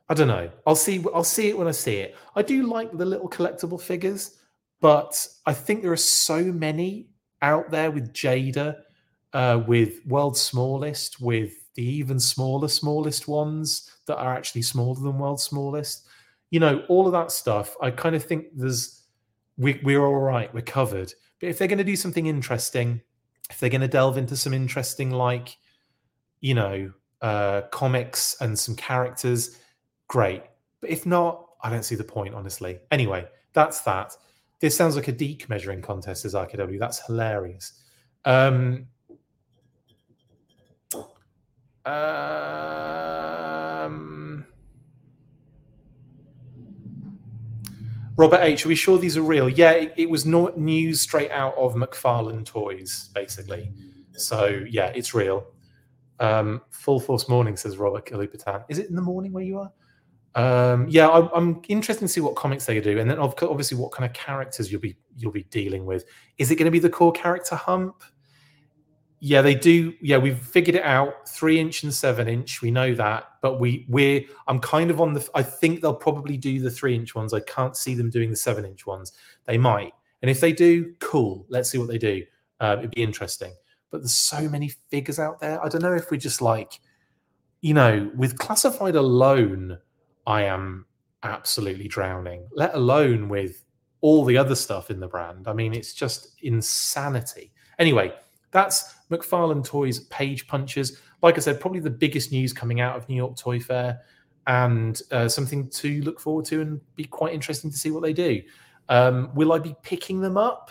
[0.10, 0.50] I don't know.
[0.68, 1.04] I'll see.
[1.14, 2.16] I'll see it when I see it.
[2.36, 4.38] I do like the little collectible figures,
[4.82, 7.08] but I think there are so many
[7.42, 8.78] out there with Jada,
[9.34, 15.18] uh, with World's Smallest, with the even smaller, smallest ones that are actually smaller than
[15.18, 16.06] World's Smallest.
[16.52, 17.76] You know, all of that stuff.
[17.82, 19.04] I kind of think there's
[19.58, 20.54] we, we're all right.
[20.54, 21.14] We're covered.
[21.40, 23.02] But if they're going to do something interesting,
[23.50, 25.58] if they're going to delve into some interesting, like,
[26.40, 29.58] you know, uh, comics and some characters,
[30.08, 30.44] great.
[30.82, 32.80] But if not, I don't see the point, honestly.
[32.92, 34.16] Anyway, that's that.
[34.60, 36.80] This sounds like a deke measuring contest as RKW.
[36.80, 37.74] That's hilarious.
[38.26, 38.88] Um,
[41.86, 42.06] um,
[48.16, 49.50] Robert H, are we sure these are real?
[49.50, 53.74] Yeah, it, it was not news straight out of McFarlane Toys, basically.
[54.14, 55.48] So yeah, it's real.
[56.20, 58.64] Um, full force morning, says Robert Kalupatan.
[58.70, 59.72] Is it in the morning where you are?
[60.36, 63.92] Um, yeah, I, I'm interested to see what comics they do, and then obviously what
[63.92, 66.06] kind of characters you'll be you'll be dealing with.
[66.38, 68.04] Is it going to be the core character hump?
[69.20, 69.94] Yeah, they do.
[70.02, 71.30] Yeah, we've figured it out.
[71.30, 72.62] Three inch and seven inch.
[72.62, 74.24] We know that, but we we're.
[74.48, 75.28] I'm kind of on the.
[75.34, 77.34] I think they'll probably do the three inch ones.
[77.34, 79.14] I can't see them doing the seven inch ones.
[79.46, 81.46] They might, and if they do, cool.
[81.48, 82.24] Let's see what they do.
[82.60, 83.54] Uh, it'd be interesting.
[83.92, 85.64] But there's so many figures out there.
[85.64, 86.80] I don't know if we just like,
[87.62, 89.78] you know, with classified alone,
[90.26, 90.86] I am
[91.24, 92.48] absolutely drowning.
[92.52, 93.64] Let alone with
[94.02, 95.48] all the other stuff in the brand.
[95.48, 97.52] I mean, it's just insanity.
[97.80, 98.14] Anyway,
[98.52, 101.00] that's McFarlane Toys Page punches.
[101.22, 104.02] Like I said, probably the biggest news coming out of New York Toy Fair
[104.48, 108.14] and uh, something to look forward to and be quite interesting to see what they
[108.14, 108.42] do.
[108.90, 110.70] Um, will I be picking them up?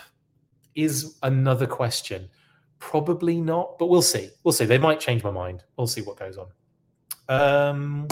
[0.75, 2.29] Is another question.
[2.79, 4.29] Probably not, but we'll see.
[4.43, 4.65] We'll see.
[4.65, 5.63] They might change my mind.
[5.77, 6.47] We'll see what goes on.
[7.29, 8.07] Um,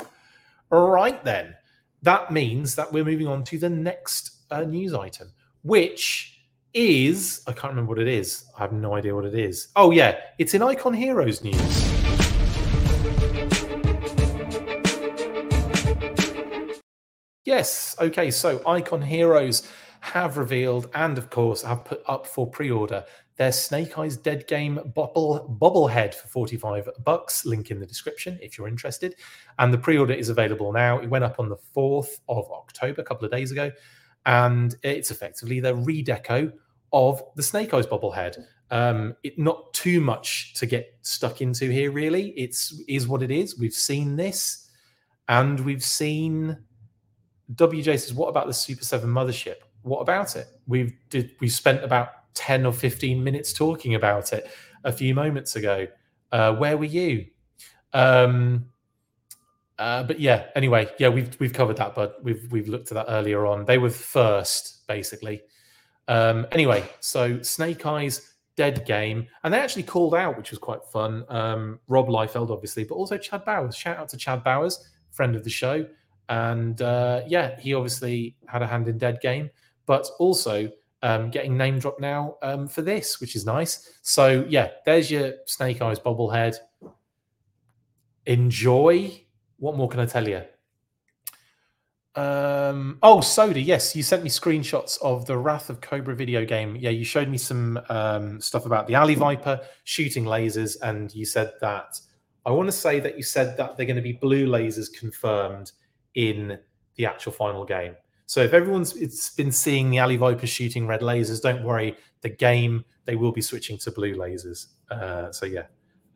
[0.71, 1.55] all right, then.
[2.01, 5.31] That means that we're moving on to the next uh, news item,
[5.63, 6.39] which
[6.73, 8.45] is I can't remember what it is.
[8.57, 9.67] I have no idea what it is.
[9.75, 11.57] Oh yeah, it's in Icon Heroes news.
[17.43, 19.67] Yes, okay, so Icon Heroes
[19.99, 23.03] have revealed and of course have put up for pre-order
[23.37, 27.45] their Snake Eyes Dead Game bubble bobblehead for 45 bucks.
[27.45, 29.15] Link in the description if you're interested.
[29.59, 30.99] And the pre-order is available now.
[30.99, 33.71] It went up on the 4th of October, a couple of days ago
[34.25, 36.51] and it's effectively the redeco
[36.93, 38.37] of the Snake Eyes bobblehead.
[38.69, 42.29] Um, it not too much to get stuck into here, really.
[42.31, 43.59] It's is what it is.
[43.59, 44.69] We've seen this,
[45.27, 46.57] and we've seen
[47.55, 49.57] WJ says, "What about the Super Seven mothership?
[49.81, 50.47] What about it?
[50.67, 54.49] We've did we spent about ten or fifteen minutes talking about it
[54.83, 55.87] a few moments ago.
[56.31, 57.27] Uh, where were you?"
[57.93, 58.65] Um,
[59.77, 63.11] uh, but yeah, anyway, yeah, we've we've covered that, but we've we've looked at that
[63.11, 63.65] earlier on.
[63.65, 65.41] They were first, basically.
[66.07, 70.83] Um, anyway, so Snake Eyes Dead Game, and they actually called out, which was quite
[70.85, 71.25] fun.
[71.29, 73.75] Um, Rob Liefeld, obviously, but also Chad Bowers.
[73.75, 75.85] Shout out to Chad Bowers, friend of the show,
[76.29, 79.49] and uh, yeah, he obviously had a hand in Dead Game,
[79.87, 80.69] but also
[81.03, 83.99] um, getting name dropped now um, for this, which is nice.
[84.01, 86.55] So yeah, there's your Snake Eyes bobblehead.
[88.25, 89.21] Enjoy
[89.61, 90.41] what more can I tell you?
[92.15, 96.75] Um, oh, Soda, yes, you sent me screenshots of the Wrath of Cobra video game.
[96.75, 101.25] Yeah, you showed me some um, stuff about the Alley Viper shooting lasers, and you
[101.25, 101.99] said that.
[102.43, 105.71] I want to say that you said that they're going to be blue lasers confirmed
[106.15, 106.57] in
[106.95, 107.95] the actual final game.
[108.31, 111.97] So if everyone's it's been seeing the Alley Viper shooting red lasers, don't worry.
[112.21, 114.67] The game they will be switching to blue lasers.
[114.89, 115.65] Uh, so yeah,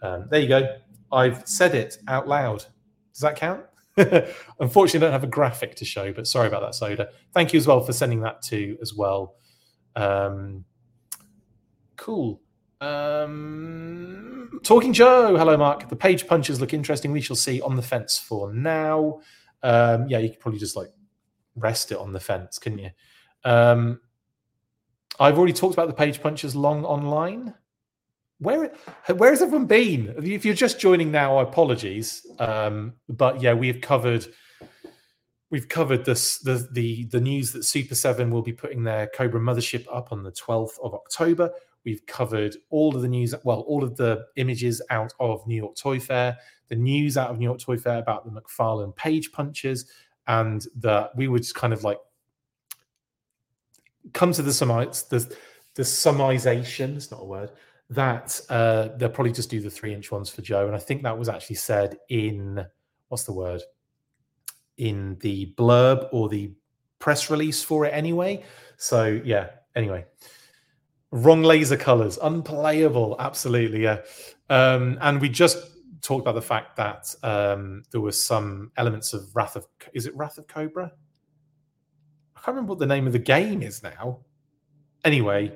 [0.01, 0.77] um, there you go.
[1.11, 2.63] I've said it out loud.
[3.11, 3.65] Does that count?
[4.61, 7.09] Unfortunately, I don't have a graphic to show, but sorry about that, Soda.
[7.33, 9.35] Thank you as well for sending that to as well.
[9.97, 10.63] Um,
[11.97, 12.39] cool.
[12.79, 15.89] Um, Talking Joe, hello, Mark.
[15.89, 17.11] The page punches look interesting.
[17.11, 19.19] We shall see on the fence for now.
[19.63, 20.91] Um, yeah, you could probably just like
[21.55, 22.89] rest it on the fence, couldn't you?
[23.43, 23.99] Um,
[25.19, 27.53] I've already talked about the page punches long online.
[28.39, 28.73] Where
[29.15, 30.13] where has everyone been?
[30.17, 32.25] If you're just joining now, apologies.
[32.39, 34.27] Um, but yeah, we have covered
[35.51, 39.39] we've covered this the the the news that Super Seven will be putting their Cobra
[39.39, 41.51] mothership up on the 12th of October.
[41.85, 45.75] We've covered all of the news, well, all of the images out of New York
[45.75, 46.35] Toy Fair,
[46.67, 49.89] the news out of New York Toy Fair about the McFarlane page punches,
[50.27, 51.99] and that we would kind of like
[54.13, 55.03] come to the summits.
[55.03, 55.35] The
[55.75, 56.95] the sumization.
[56.95, 57.51] It's not a word
[57.89, 60.65] that uh, they'll probably just do the three inch ones for Joe.
[60.65, 62.65] And I think that was actually said in
[63.09, 63.61] what's the word
[64.77, 66.51] in the blurb or the
[66.99, 68.43] press release for it anyway.
[68.77, 69.49] So yeah.
[69.75, 70.05] Anyway,
[71.11, 73.17] wrong laser colors, unplayable.
[73.19, 73.99] Absolutely, yeah.
[74.49, 75.57] Um, and we just
[76.05, 80.15] talked about the fact that um, there was some elements of Wrath of is it
[80.15, 80.91] Wrath of Cobra?
[82.35, 84.19] I can't remember what the name of the game is now.
[85.03, 85.51] Anyway,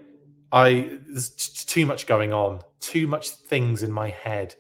[0.52, 4.56] I there's too much going on, too much things in my head.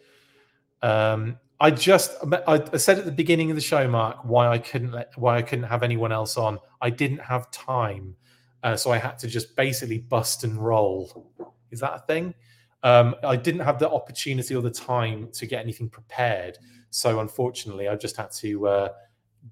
[0.84, 2.16] Um, I just
[2.48, 5.42] I said at the beginning of the show, Mark, why I couldn't let why I
[5.42, 6.60] couldn't have anyone else on.
[6.82, 8.16] I didn't have time,
[8.64, 11.34] uh, so I had to just basically bust and roll.
[11.72, 12.36] Is that a thing?
[12.84, 16.58] Um, I didn't have the opportunity or the time to get anything prepared,
[16.90, 18.90] so unfortunately, I just had to uh,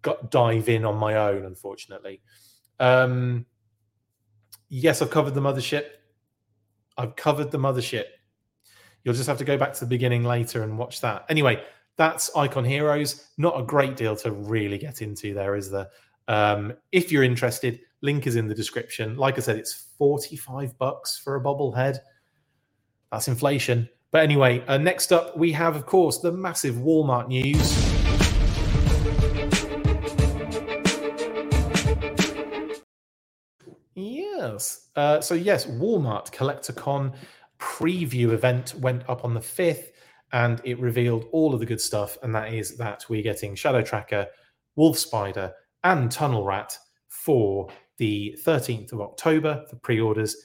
[0.01, 1.45] got, dive in on my own.
[1.45, 2.21] Unfortunately,
[2.79, 3.45] um,
[4.69, 5.85] yes, I've covered the mothership.
[6.97, 8.05] I've covered the mothership.
[9.03, 11.25] You'll just have to go back to the beginning later and watch that.
[11.29, 11.63] Anyway,
[11.95, 13.27] that's Icon Heroes.
[13.37, 15.87] Not a great deal to really get into there, is there?
[16.27, 19.15] Um, if you're interested, link is in the description.
[19.17, 21.99] Like I said, it's 45 bucks for a bobblehead.
[23.11, 23.89] That's inflation.
[24.11, 27.87] But anyway, uh, next up, we have, of course, the massive Walmart news.
[33.95, 34.89] Yes.
[34.95, 37.15] Uh, so, yes, Walmart CollectorCon
[37.59, 39.87] preview event went up on the 5th
[40.33, 42.17] and it revealed all of the good stuff.
[42.23, 44.27] And that is that we're getting Shadow Tracker,
[44.75, 50.35] Wolf Spider, and Tunnel Rat for the 13th of October for pre orders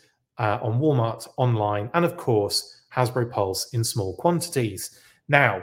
[0.62, 1.90] on Walmart online.
[1.94, 4.98] And of course, Hasbro Pulse in small quantities.
[5.28, 5.62] Now,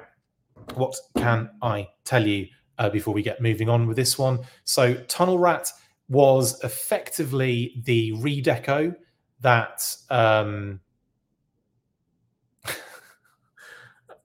[0.75, 4.39] what can I tell you uh, before we get moving on with this one?
[4.63, 5.71] So, Tunnel Rat
[6.07, 8.95] was effectively the redeco
[9.41, 10.79] that um,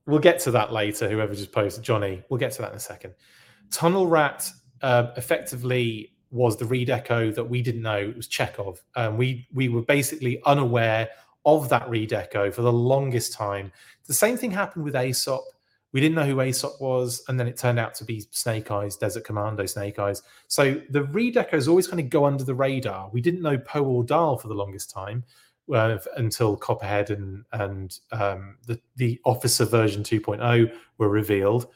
[0.07, 1.09] we'll get to that later.
[1.09, 3.15] Whoever just posted, Johnny, we'll get to that in a second.
[3.71, 4.51] Tunnel Rat
[4.83, 8.83] uh, effectively was the redeco that we didn't know it was Chekhov.
[8.97, 11.09] Um, we we were basically unaware
[11.45, 13.71] of that redeco for the longest time.
[14.07, 15.45] The same thing happened with Aesop.
[15.93, 18.97] We didn't know who Aesop was, and then it turned out to be Snake Eyes,
[18.97, 20.23] Desert Commando Snake Eyes.
[20.49, 23.11] So the redecos always kind of go under the radar.
[23.13, 25.23] We didn't know Poe or Dahl for the longest time
[25.73, 31.69] uh, until Copperhead and and um, the the Officer version 2.0 were revealed.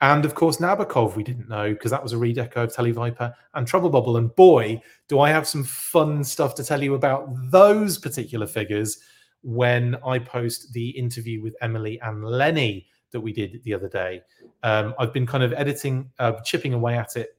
[0.00, 3.66] And of course, Nabokov, we didn't know because that was a redeco of Televiper and
[3.66, 4.16] Trouble Bubble.
[4.16, 8.98] And boy, do I have some fun stuff to tell you about those particular figures
[9.42, 14.22] when I post the interview with Emily and Lenny that we did the other day.
[14.62, 17.36] Um, I've been kind of editing, uh, chipping away at it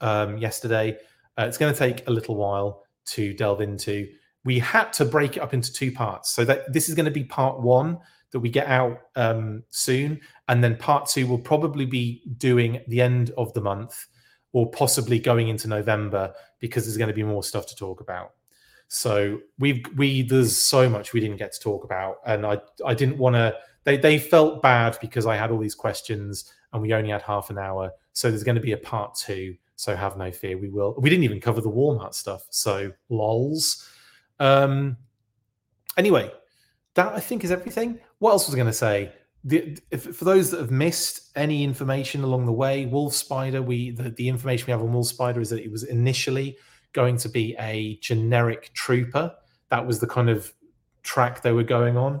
[0.00, 0.98] um, yesterday.
[1.38, 4.08] Uh, it's going to take a little while to delve into.
[4.44, 6.32] We had to break it up into two parts.
[6.32, 7.98] So that this is going to be part one
[8.30, 13.00] that we get out um, soon, and then part two will probably be doing the
[13.00, 14.06] end of the month
[14.52, 18.32] or possibly going into November because there's going to be more stuff to talk about.
[18.88, 22.94] So we've we there's so much we didn't get to talk about, and I I
[22.94, 23.54] didn't want to.
[23.84, 27.50] They they felt bad because I had all these questions and we only had half
[27.50, 27.92] an hour.
[28.12, 29.56] So there's going to be a part two.
[29.76, 30.96] So have no fear, we will.
[30.98, 32.46] We didn't even cover the Walmart stuff.
[32.50, 33.88] So lols.
[34.40, 34.96] Um.
[35.96, 36.30] Anyway,
[36.94, 38.00] that I think is everything.
[38.18, 39.12] What else was I going to say?
[39.44, 43.92] The, if, for those that have missed any information along the way, Wolf Spider, we
[43.92, 46.56] the, the information we have on Wolf Spider is that it was initially
[46.92, 49.32] going to be a generic trooper.
[49.70, 50.52] That was the kind of
[51.02, 52.20] track they were going on.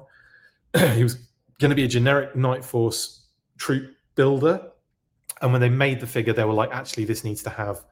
[0.94, 1.16] he was
[1.58, 3.26] going to be a generic Night Force
[3.58, 4.70] troop builder.
[5.42, 7.84] And when they made the figure, they were like, actually, this needs to have,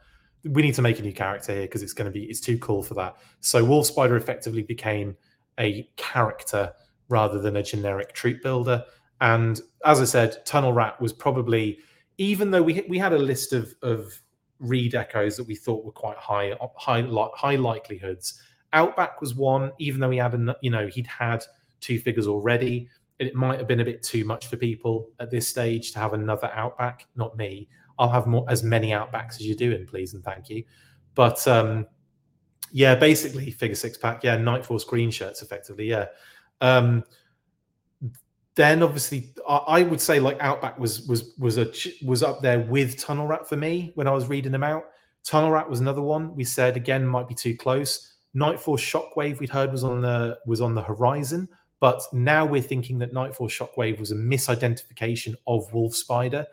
[0.45, 2.59] we need to make a new character here because it's going to be, it's too
[2.59, 3.17] cool for that.
[3.41, 5.17] So Wolf Spider effectively became
[5.59, 6.73] a character
[7.09, 8.85] rather than a generic troop builder.
[9.21, 11.79] And as I said, Tunnel Rat was probably,
[12.19, 14.21] even though we we had a list of of
[14.63, 17.03] redecos that we thought were quite high high
[17.35, 18.41] high likelihoods.
[18.73, 21.45] Outback was one, even though he had a, you know he'd had
[21.81, 22.89] two figures already.
[23.19, 26.13] It might have been a bit too much for people at this stage to have
[26.13, 27.07] another Outback.
[27.17, 27.69] Not me.
[27.99, 30.65] I'll have more as many Outbacks as you're doing, please and thank you.
[31.15, 31.87] But um,
[32.73, 34.23] yeah, basically figure six pack.
[34.23, 35.89] Yeah, Night Force green shirts, effectively.
[35.89, 36.07] Yeah.
[36.61, 37.05] Um,
[38.57, 41.71] then obviously I, would say like Outback was was was a
[42.05, 44.85] was up there with Tunnel Rat for me when I was reading them out.
[45.25, 46.35] Tunnel Rat was another one.
[46.35, 48.15] We said again might be too close.
[48.33, 51.49] Night Force Shockwave we'd heard was on the was on the horizon,
[51.81, 56.47] but now we're thinking that Night Force Shockwave was a misidentification of Wolf Spider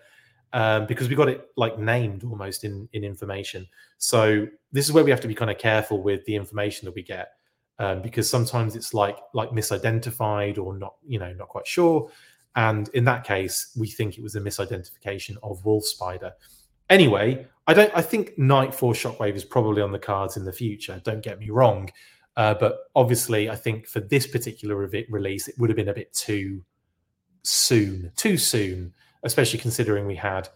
[0.52, 3.66] um, because we got it like named almost in in information.
[3.98, 6.96] So this is where we have to be kind of careful with the information that
[6.96, 7.30] we get.
[7.80, 12.10] Um, because sometimes it's like like misidentified or not, you know, not quite sure.
[12.56, 16.34] And in that case, we think it was a misidentification of wolf spider.
[16.90, 17.92] Anyway, I don't.
[17.96, 21.02] I think Nightforce Shockwave is probably on the cards in the future.
[21.04, 21.90] Don't get me wrong,
[22.38, 25.94] uh, but obviously, I think for this particular re- release, it would have been a
[25.94, 26.64] bit too
[27.44, 28.94] soon, too soon,
[29.24, 30.50] especially considering we had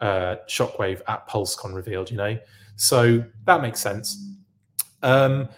[0.00, 2.10] uh, Shockwave at PulseCon revealed.
[2.10, 2.38] You know,
[2.76, 4.36] so that makes sense.
[5.02, 5.48] Um,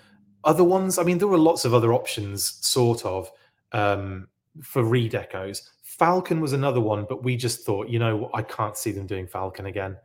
[0.47, 3.31] other ones, I mean, there were lots of other options, sort of,
[3.73, 4.29] um,
[4.63, 5.69] for redecos.
[5.83, 9.27] Falcon was another one, but we just thought, you know, I can't see them doing
[9.27, 9.97] Falcon again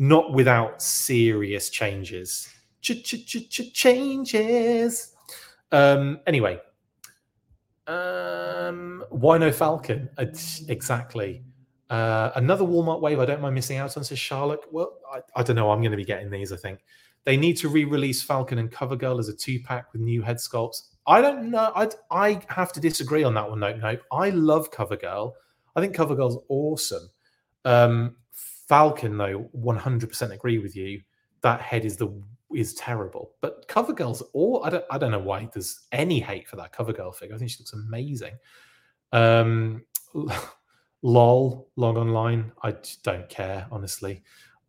[0.00, 2.48] not without serious changes.
[2.80, 3.52] Changes.
[5.70, 6.58] Um, anyway,
[7.86, 10.08] um, why no Falcon?
[10.68, 11.44] Exactly.
[11.90, 14.60] Uh, another Walmart wave I don't mind missing out on, says Charlotte.
[14.72, 15.70] Well, I, I don't know.
[15.70, 16.80] I'm going to be getting these, I think.
[17.24, 20.36] They need to re release Falcon and CoverGirl as a two pack with new head
[20.36, 20.88] sculpts.
[21.06, 21.72] I don't know.
[21.74, 24.00] i I have to disagree on that one, Nope Nope.
[24.12, 25.32] I love CoverGirl.
[25.76, 27.08] I think CoverGirl's awesome.
[27.64, 31.02] Um, Falcon, though, 100% agree with you.
[31.42, 32.08] That head is the
[32.54, 33.32] is terrible.
[33.40, 37.14] But CoverGirl's all I don't I don't know why there's any hate for that CoverGirl
[37.14, 37.34] figure.
[37.34, 38.34] I think she looks amazing.
[39.12, 39.84] Um
[41.02, 42.52] lol log online.
[42.62, 44.22] I don't care, honestly.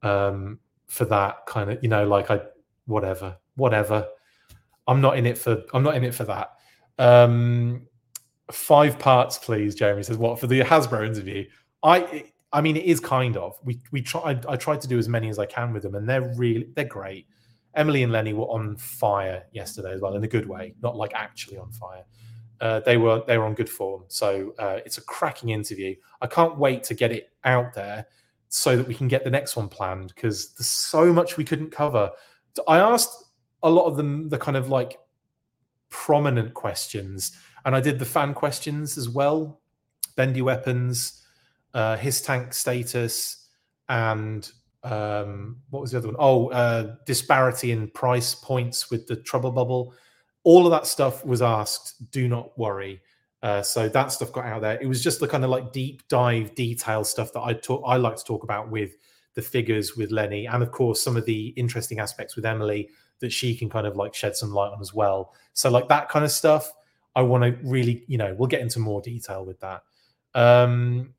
[0.03, 0.59] Um
[0.91, 2.41] for that kind of, you know, like I
[2.85, 4.05] whatever, whatever.
[4.87, 6.51] I'm not in it for I'm not in it for that.
[6.99, 7.87] Um
[8.51, 9.73] five parts, please.
[9.73, 11.45] Jeremy says, what for the Hasbro interview?
[11.81, 13.57] I I mean, it is kind of.
[13.63, 14.21] We we try.
[14.31, 16.67] I, I tried to do as many as I can with them, and they're really
[16.75, 17.25] they're great.
[17.73, 21.13] Emily and Lenny were on fire yesterday as well, in a good way, not like
[21.13, 22.03] actually on fire.
[22.59, 25.95] Uh, they were they were on good form, so uh, it's a cracking interview.
[26.19, 28.07] I can't wait to get it out there
[28.53, 31.71] so that we can get the next one planned because there's so much we couldn't
[31.71, 32.11] cover.
[32.67, 33.23] I asked
[33.63, 34.99] a lot of them the kind of like
[35.89, 37.31] prominent questions,
[37.65, 39.61] and I did the fan questions as well.
[40.17, 41.21] Bendy weapons
[41.73, 43.47] uh, HISS tank status,
[43.87, 44.49] and
[44.83, 46.17] um, what was the other one?
[46.19, 49.93] Oh, uh, disparity in price points with the trouble bubble.
[50.43, 52.11] All of that stuff was asked.
[52.11, 53.01] Do not worry.
[53.43, 54.79] Uh, so that stuff got out there.
[54.79, 57.83] It was just the kind of like deep dive, detail stuff that I talk.
[57.85, 58.91] I like to talk about with
[59.33, 62.89] the figures with Lenny, and of course some of the interesting aspects with Emily
[63.19, 65.33] that she can kind of like shed some light on as well.
[65.53, 66.71] So like that kind of stuff,
[67.15, 69.83] I want to really, you know, we'll get into more detail with that.
[70.33, 71.13] Um,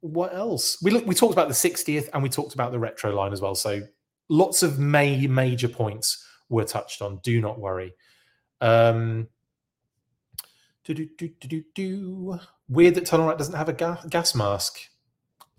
[0.00, 0.82] what else?
[0.82, 3.40] We look, we talked about the 60th and we talked about the retro line as
[3.40, 3.54] well.
[3.54, 3.82] So
[4.28, 7.20] lots of may, major points were touched on.
[7.22, 7.94] Do not worry.
[8.60, 9.28] Um,
[10.84, 12.38] do, do, do, do, do, do.
[12.68, 14.78] Weird that Tunnel Rat doesn't have a ga- gas mask.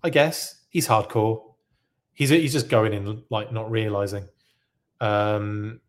[0.02, 1.42] I guess he's hardcore.
[2.14, 4.28] He's he's just going in like not realizing.
[5.00, 5.80] Um,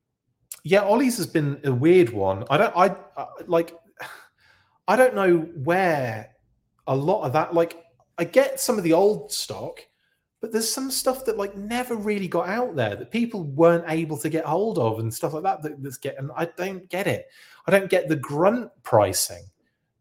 [0.63, 2.43] yeah, Ollie's has been a weird one.
[2.49, 3.73] I don't I, I like.
[4.87, 6.29] I don't know where
[6.87, 7.83] a lot of that like
[8.17, 9.81] I get some of the old stock,
[10.39, 14.17] but there's some stuff that like never really got out there that people weren't able
[14.17, 17.27] to get hold of and stuff like that, that that's getting I don't get it.
[17.65, 19.43] I don't get the grunt pricing.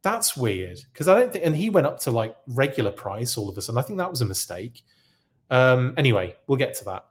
[0.03, 3.49] That's weird because I don't think and he went up to like regular price all
[3.49, 3.79] of a sudden.
[3.79, 4.83] I think that was a mistake.
[5.51, 7.07] Um anyway, we'll get to that.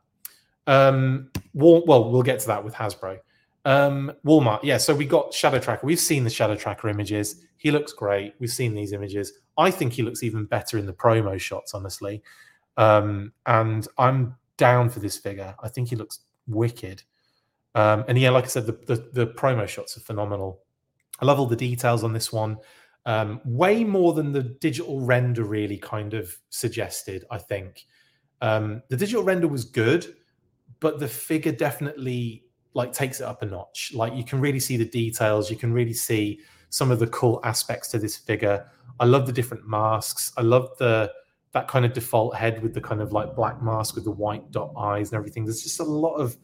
[0.68, 3.20] Um well, we'll get to that with Hasbro.
[3.66, 4.78] Um, Walmart, yeah.
[4.78, 5.88] So we got Shadow Tracker.
[5.88, 7.42] We've seen the Shadow Tracker images.
[7.58, 8.36] He looks great.
[8.40, 9.34] We've seen these images.
[9.58, 12.22] I think he looks even better in the promo shots, honestly.
[12.78, 15.56] Um, and I'm down for this figure.
[15.62, 17.04] I think he looks wicked.
[17.74, 20.62] Um, and yeah, like I said, the, the, the promo shots are phenomenal.
[21.20, 22.58] I love all the details on this one.
[23.06, 27.24] Um, way more than the digital render really kind of suggested.
[27.30, 27.86] I think
[28.42, 30.16] um, the digital render was good,
[30.80, 33.92] but the figure definitely like takes it up a notch.
[33.94, 35.50] Like you can really see the details.
[35.50, 38.70] You can really see some of the cool aspects to this figure.
[39.00, 40.34] I love the different masks.
[40.38, 41.12] I love the
[41.56, 44.52] that kind of default head with the kind of like black mask with the white
[44.52, 45.46] dot eyes and everything.
[45.46, 46.36] There's just a lot of,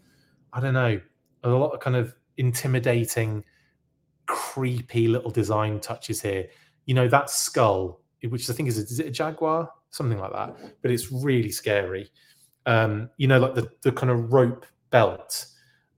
[0.53, 1.01] I don't know,
[1.43, 3.43] a lot of kind of intimidating,
[4.25, 6.47] creepy little design touches here.
[6.85, 7.99] You know, that skull,
[8.29, 9.69] which I think is, a, is it a jaguar?
[9.89, 10.55] Something like that.
[10.81, 12.09] But it's really scary.
[12.65, 15.45] Um, you know, like the, the kind of rope belt.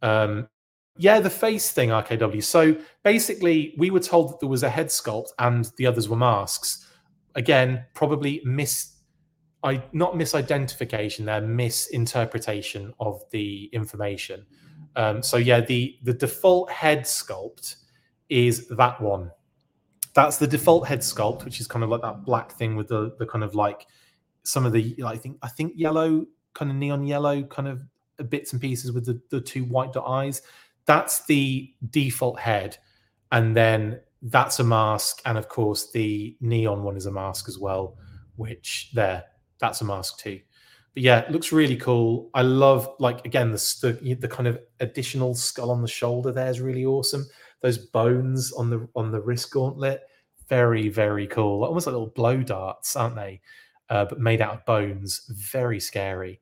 [0.02, 0.50] Um,
[0.98, 2.44] yeah, the face thing, RKW.
[2.44, 6.18] So basically, we were told that there was a head sculpt and the others were
[6.18, 6.88] masks.
[7.36, 8.93] Again, probably miss,
[9.64, 14.46] I not misidentification, there misinterpretation of the information.
[14.96, 17.76] Um, so yeah, the the default head sculpt
[18.30, 19.32] is that one.
[20.14, 23.16] That's the default head sculpt, which is kind of like that black thing with the
[23.20, 23.88] the kind of like
[24.44, 27.82] some of the I think I think yellow, kind of neon yellow, kind of
[28.30, 30.42] bits and pieces with the, the two white dot eyes
[30.86, 32.78] that's the default head.
[33.32, 37.58] and then that's a mask, and of course the neon one is a mask as
[37.58, 37.98] well,
[38.38, 39.24] which there
[39.64, 40.40] that's a mask too.
[40.94, 42.30] But yeah, it looks really cool.
[42.34, 46.50] I love like again the the, the kind of additional skull on the shoulder there
[46.50, 47.26] is really awesome.
[47.62, 50.02] Those bones on the on the wrist gauntlet,
[50.50, 51.64] very very cool.
[51.64, 53.42] Almost like little blow darts, aren't they?
[53.90, 56.42] Uh, but made out of bones, very scary.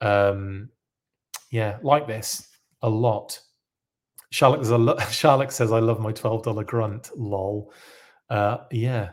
[0.00, 0.68] Um,
[1.50, 2.48] yeah, like this
[2.82, 3.38] a lot.
[4.30, 4.98] Charlotte, says, lo-
[5.48, 7.72] says, "I love my twelve dollar grunt." Lol.
[8.28, 9.10] Uh, yeah,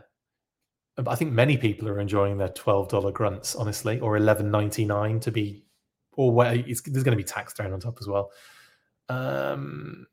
[0.97, 5.19] I think many people are enjoying their twelve dollar grunts, honestly, or eleven ninety nine
[5.21, 5.65] to be,
[6.13, 8.31] or where there's going to be tax thrown on top as well.
[9.09, 10.07] Um,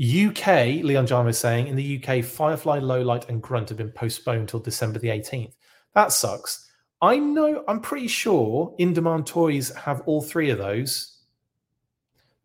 [0.00, 4.48] UK, Leon Jarmo is saying in the UK, Firefly, Lowlight, and Grunt have been postponed
[4.48, 5.52] till December the 18th.
[5.94, 6.70] That sucks.
[7.02, 11.18] I know, I'm pretty sure In Demand Toys have all three of those.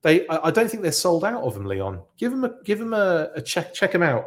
[0.01, 2.01] They, I don't think they're sold out of them, Leon.
[2.17, 4.25] Give them a, give them a, a check, check them out.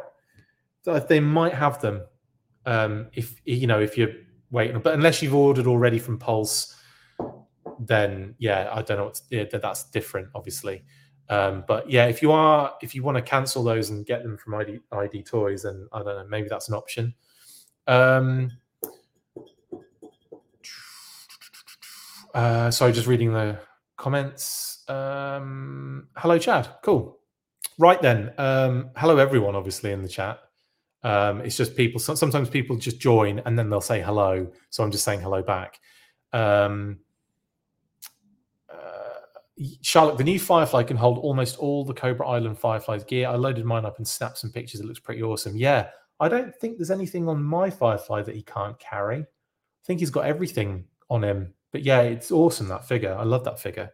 [1.07, 2.01] They might have them.
[2.69, 4.13] Um, if you know, if you're
[4.51, 6.75] waiting, but unless you've ordered already from Pulse,
[7.79, 9.05] then yeah, I don't know.
[9.05, 10.83] What's, yeah, that's different, obviously.
[11.29, 14.37] Um, but yeah, if you are, if you want to cancel those and get them
[14.37, 17.15] from ID, ID Toys, then I don't know, maybe that's an option.
[17.87, 18.51] Um,
[22.35, 23.57] uh, sorry, just reading the
[23.97, 24.83] comments.
[24.87, 26.69] Um, hello, Chad.
[26.83, 27.17] Cool.
[27.79, 28.31] Right then.
[28.37, 30.39] Um, hello, everyone, obviously, in the chat.
[31.03, 34.51] Um, it's just people, sometimes people just join and then they'll say hello.
[34.69, 35.79] So I'm just saying hello back.
[36.33, 36.99] Um,
[38.69, 39.19] uh,
[39.81, 43.27] Charlotte, the new Firefly can hold almost all the Cobra Island Fireflies gear.
[43.27, 44.81] I loaded mine up and snapped some pictures.
[44.81, 45.55] It looks pretty awesome.
[45.55, 45.89] Yeah,
[46.19, 49.21] I don't think there's anything on my Firefly that he can't carry.
[49.21, 51.53] I think he's got everything on him.
[51.71, 53.15] But yeah, it's awesome that figure.
[53.15, 53.91] I love that figure.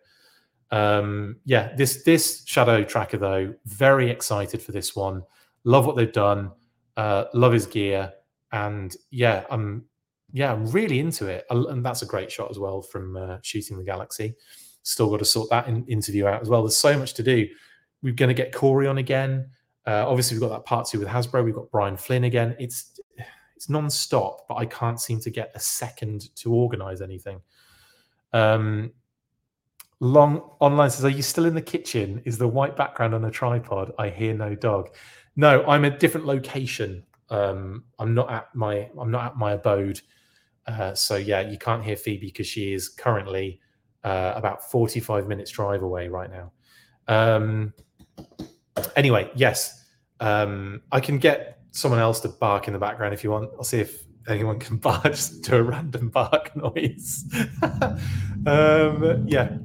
[0.72, 5.24] Um, yeah, this this Shadow Tracker though, very excited for this one.
[5.64, 6.51] Love what they've done.
[6.98, 8.14] Uh, love his gear,
[8.52, 9.86] and yeah, I'm
[10.32, 11.46] yeah, I'm really into it.
[11.50, 14.36] And that's a great shot as well from uh, shooting the galaxy.
[14.84, 16.62] Still got to sort that in, interview out as well.
[16.62, 17.48] There's so much to do.
[18.02, 19.50] We're going to get Corey on again.
[19.88, 21.43] Uh, obviously, we've got that part two with Hasbro.
[21.43, 22.56] We've got Brian Flynn again.
[22.60, 23.00] It's
[23.56, 27.39] it's non-stop, but I can't seem to get a second to organize anything.
[28.34, 28.91] Um,
[30.02, 32.22] long online says, "Are you still in the kitchen?
[32.26, 33.93] Is the white background on a tripod?
[33.98, 34.89] I hear no dog.
[35.36, 37.03] No, I'm a different location.
[37.29, 40.01] Um, I'm not at my I'm not at my abode.
[40.67, 43.59] Uh, so yeah, you can't hear Phoebe because she is currently
[44.03, 46.51] uh, about 45 minutes drive away right now.
[47.07, 47.73] Um,
[48.95, 49.86] anyway, yes,
[50.19, 53.51] um, I can get someone else to bark in the background if you want.
[53.57, 57.25] I'll see if anyone can bark, just do a random bark noise.
[58.47, 59.57] um, yeah.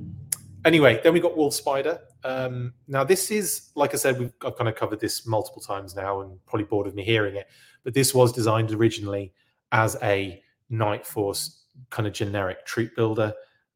[0.65, 2.01] Anyway, then we got Wolf Spider.
[2.25, 5.95] Um, now, this is, like I said, we've, I've kind of covered this multiple times
[5.95, 7.49] now and probably bored of me hearing it,
[7.85, 9.33] but this was designed originally
[9.73, 13.33] as a Night Force kind of generic troop builder.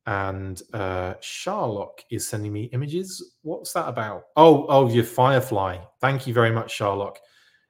[0.07, 3.37] And uh, Sharlock is sending me images.
[3.41, 4.25] What's that about?
[4.37, 5.79] Oh, oh, your Firefly.
[6.01, 7.17] Thank you very much, Sharlock.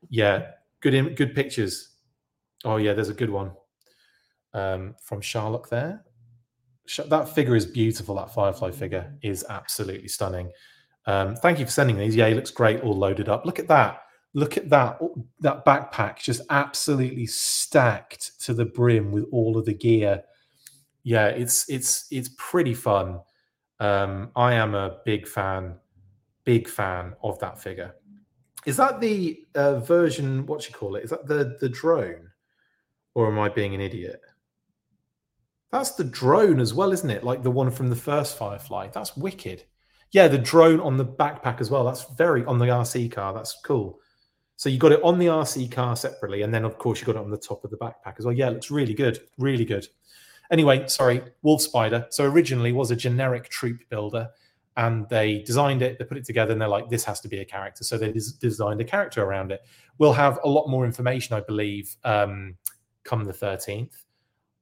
[0.09, 0.51] Yeah,
[0.81, 1.91] good, Im- good pictures.
[2.65, 3.53] Oh yeah, there's a good one
[4.53, 6.03] um, from Sherlock there.
[7.09, 8.15] That figure is beautiful.
[8.17, 10.51] That Firefly figure is absolutely stunning.
[11.07, 12.17] Um, thank you for sending these.
[12.17, 13.45] Yeah, he looks great, all loaded up.
[13.45, 14.03] Look at that.
[14.35, 14.99] Look at that.
[15.41, 20.23] That backpack just absolutely stacked to the brim with all of the gear.
[21.03, 23.21] Yeah, it's it's it's pretty fun.
[23.81, 25.77] Um, I am a big fan,
[26.45, 27.95] big fan of that figure.
[28.67, 30.47] Is that the uh, version?
[30.47, 31.05] What you call it?
[31.05, 32.31] Is that the the drone?
[33.15, 34.21] Or am I being an idiot?
[35.75, 37.25] That's the drone as well, isn't it?
[37.25, 38.91] Like the one from the first Firefly.
[38.93, 39.65] That's wicked.
[40.13, 41.83] Yeah, the drone on the backpack as well.
[41.83, 43.35] That's very on the RC car.
[43.35, 43.99] That's cool.
[44.55, 47.17] So you got it on the RC car separately, and then of course you got
[47.17, 48.33] it on the top of the backpack as well.
[48.33, 49.85] Yeah, it looks really good, really good.
[50.53, 52.07] Anyway, sorry, Wolf Spider.
[52.11, 54.29] So originally was a generic troop builder,
[54.77, 57.41] and they designed it, they put it together, and they're like, this has to be
[57.41, 57.83] a character.
[57.83, 59.61] So they des- designed a character around it.
[59.99, 62.59] We'll have a lot more information, I believe, um,
[63.03, 64.04] come the 13th.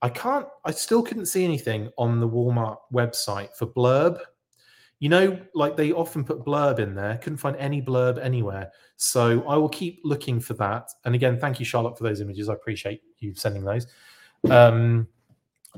[0.03, 4.21] I can't, I still couldn't see anything on the Walmart website for blurb.
[4.99, 8.71] You know, like they often put blurb in there, couldn't find any blurb anywhere.
[8.97, 10.91] So I will keep looking for that.
[11.05, 12.49] And again, thank you, Charlotte, for those images.
[12.49, 13.87] I appreciate you sending those.
[14.51, 15.09] Um,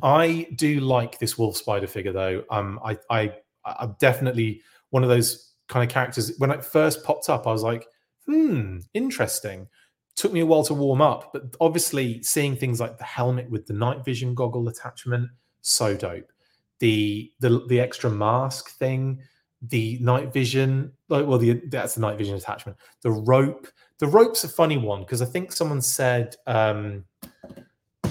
[0.03, 2.45] I do like this wolf spider figure, though.
[2.51, 3.33] Um, I, I,
[3.65, 6.33] I'm definitely one of those kind of characters.
[6.39, 7.87] When it first popped up, I was like,
[8.27, 9.69] hmm, interesting
[10.17, 13.67] took me a while to warm up, but obviously seeing things like the helmet with
[13.67, 15.29] the night vision goggle attachment,
[15.61, 16.31] so dope.
[16.79, 19.21] The the the extra mask thing,
[19.63, 22.79] the night vision, like well, the that's the night vision attachment.
[23.03, 23.67] The rope,
[23.99, 27.05] the rope's a funny one because I think someone said um,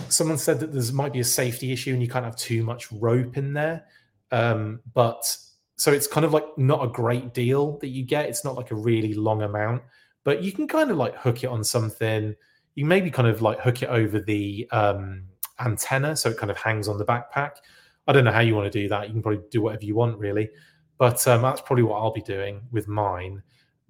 [0.09, 2.91] someone said that there might be a safety issue and you can't have too much
[2.91, 3.85] rope in there.
[4.31, 5.23] Um, but
[5.75, 8.27] so it's kind of like not a great deal that you get.
[8.27, 9.83] It's not like a really long amount,
[10.23, 12.35] but you can kind of like hook it on something.
[12.75, 15.23] You maybe kind of like hook it over the um,
[15.59, 17.51] antenna so it kind of hangs on the backpack.
[18.07, 19.07] I don't know how you want to do that.
[19.07, 20.49] You can probably do whatever you want, really.
[20.97, 23.41] But um, that's probably what I'll be doing with mine.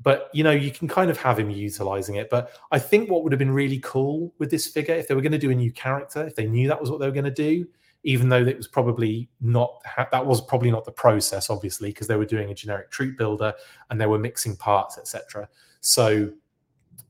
[0.02, 2.30] But you know, you can kind of have him utilizing it.
[2.30, 5.22] But I think what would have been really cool with this figure, if they were
[5.22, 7.24] going to do a new character, if they knew that was what they were going
[7.26, 7.66] to do,
[8.04, 9.82] even though it was probably not
[10.12, 13.54] that was probably not the process, obviously, because they were doing a generic troop builder
[13.90, 15.48] and they were mixing parts, etc.
[15.84, 16.32] So,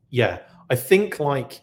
[0.09, 1.61] yeah, I think like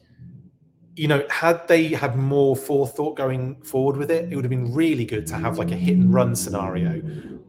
[0.96, 4.72] you know, had they had more forethought going forward with it, it would have been
[4.74, 7.00] really good to have like a hit and run scenario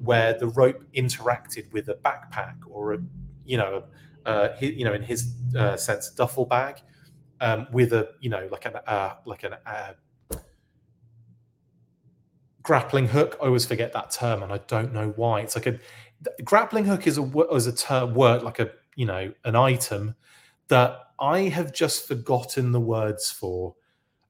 [0.03, 2.99] where the rope interacted with a backpack or a,
[3.43, 3.83] you know,
[4.25, 6.77] uh, you know, in his uh, sense, duffel bag
[7.41, 9.93] um, with a, you know, like an, uh, like an uh,
[12.63, 13.37] grappling hook.
[13.41, 15.41] I always forget that term, and I don't know why.
[15.41, 15.77] It's like a
[16.43, 20.15] grappling hook is a is a term word like a you know an item
[20.67, 23.75] that I have just forgotten the words for.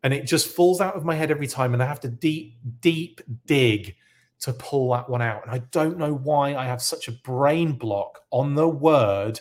[0.03, 1.73] And it just falls out of my head every time.
[1.73, 3.95] And I have to deep, deep dig
[4.41, 5.43] to pull that one out.
[5.45, 9.39] And I don't know why I have such a brain block on the word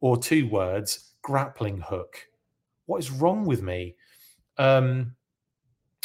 [0.00, 2.26] or two words grappling hook.
[2.86, 3.94] What is wrong with me?
[4.58, 5.14] Um,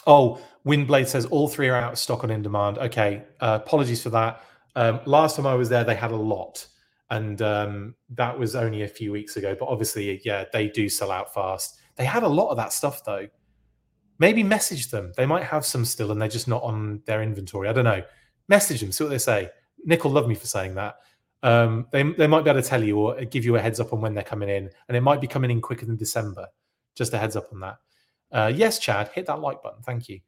[0.05, 2.77] oh, Windblade says all three are out of stock on in demand.
[2.77, 4.43] Okay, uh, apologies for that.
[4.75, 6.67] Um, last time I was there, they had a lot
[7.09, 9.55] and um, that was only a few weeks ago.
[9.57, 11.77] But obviously, yeah, they do sell out fast.
[11.95, 13.27] They had a lot of that stuff though.
[14.19, 15.13] Maybe message them.
[15.15, 17.69] They might have some still, and they're just not on their inventory.
[17.69, 18.01] I don't know.
[18.49, 18.91] Message them.
[18.91, 19.49] See what they say.
[19.85, 20.95] Nick will love me for saying that.
[21.43, 23.93] Um, they they might be able to tell you or give you a heads up
[23.93, 26.47] on when they're coming in, and it might be coming in quicker than December.
[26.95, 27.77] Just a heads up on that.
[28.31, 29.81] Uh, yes, Chad, hit that like button.
[29.83, 30.19] Thank you.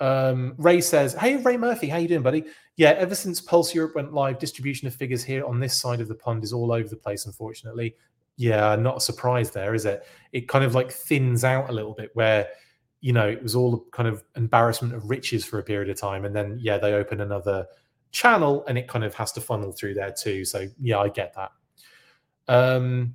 [0.00, 2.44] Um, Ray says, "Hey, Ray Murphy, how you doing, buddy?
[2.76, 6.08] Yeah, ever since Pulse Europe went live, distribution of figures here on this side of
[6.08, 7.26] the pond is all over the place.
[7.26, 7.94] Unfortunately,
[8.36, 10.06] yeah, not a surprise there, is it?
[10.32, 12.48] It kind of like thins out a little bit where."
[13.02, 16.26] You know, it was all kind of embarrassment of riches for a period of time,
[16.26, 17.66] and then yeah, they open another
[18.10, 20.44] channel, and it kind of has to funnel through there too.
[20.44, 21.50] So yeah, I get that.
[22.46, 23.14] Um,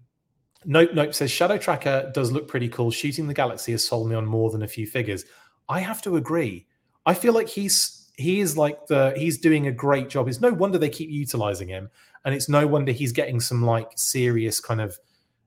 [0.65, 2.89] Nope, nope says Shadow Tracker does look pretty cool.
[2.89, 5.25] Shooting the Galaxy has sold me on more than a few figures.
[5.69, 6.67] I have to agree.
[7.05, 10.27] I feel like he's he is like the he's doing a great job.
[10.27, 11.89] It's no wonder they keep utilizing him,
[12.23, 14.97] and it's no wonder he's getting some like serious kind of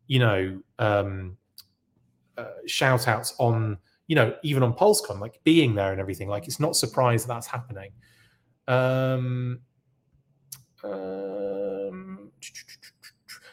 [0.07, 1.37] you know um,
[2.37, 6.29] uh, shout outs on you know even on PulseCon, like being there and everything.
[6.29, 7.91] Like it's not surprised that that's happening.
[8.69, 9.61] Um,
[10.85, 12.31] um,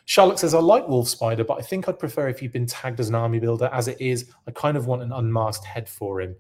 [0.06, 3.00] Charlotte says, I like Wolf Spider, but I think I'd prefer if he'd been tagged
[3.00, 3.70] as an army builder.
[3.74, 6.36] As it is, I kind of want an unmasked head for him.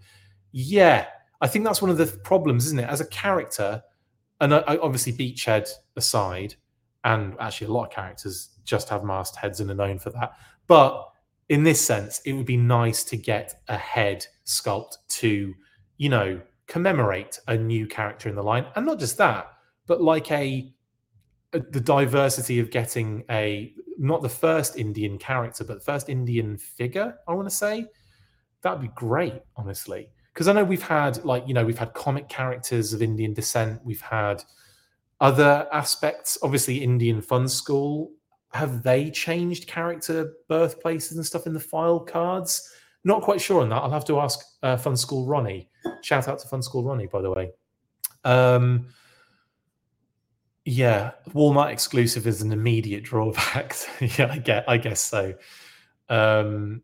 [0.51, 1.07] Yeah,
[1.41, 2.89] I think that's one of the problems, isn't it?
[2.89, 3.83] As a character,
[4.41, 6.55] and obviously Beachhead aside,
[7.03, 10.33] and actually a lot of characters just have masked heads and are known for that.
[10.67, 11.09] But
[11.49, 15.53] in this sense, it would be nice to get a head sculpt to,
[15.97, 19.51] you know, commemorate a new character in the line, and not just that,
[19.87, 20.73] but like a,
[21.53, 26.57] a the diversity of getting a not the first Indian character, but the first Indian
[26.57, 27.15] figure.
[27.27, 27.85] I want to say
[28.61, 32.27] that'd be great, honestly because I know we've had like you know we've had comic
[32.27, 34.43] characters of Indian descent, we've had
[35.21, 36.37] other aspects.
[36.43, 38.11] Obviously, Indian Fun School
[38.51, 42.69] have they changed character birthplaces and stuff in the file cards?
[43.03, 43.75] Not quite sure on that.
[43.75, 45.69] I'll have to ask uh, Fun School Ronnie.
[46.01, 47.51] Shout out to Fun School Ronnie, by the way.
[48.23, 48.87] Um,
[50.63, 53.75] yeah, Walmart exclusive is an immediate drawback.
[54.17, 55.35] yeah, I get, I guess so.
[56.09, 56.81] Um,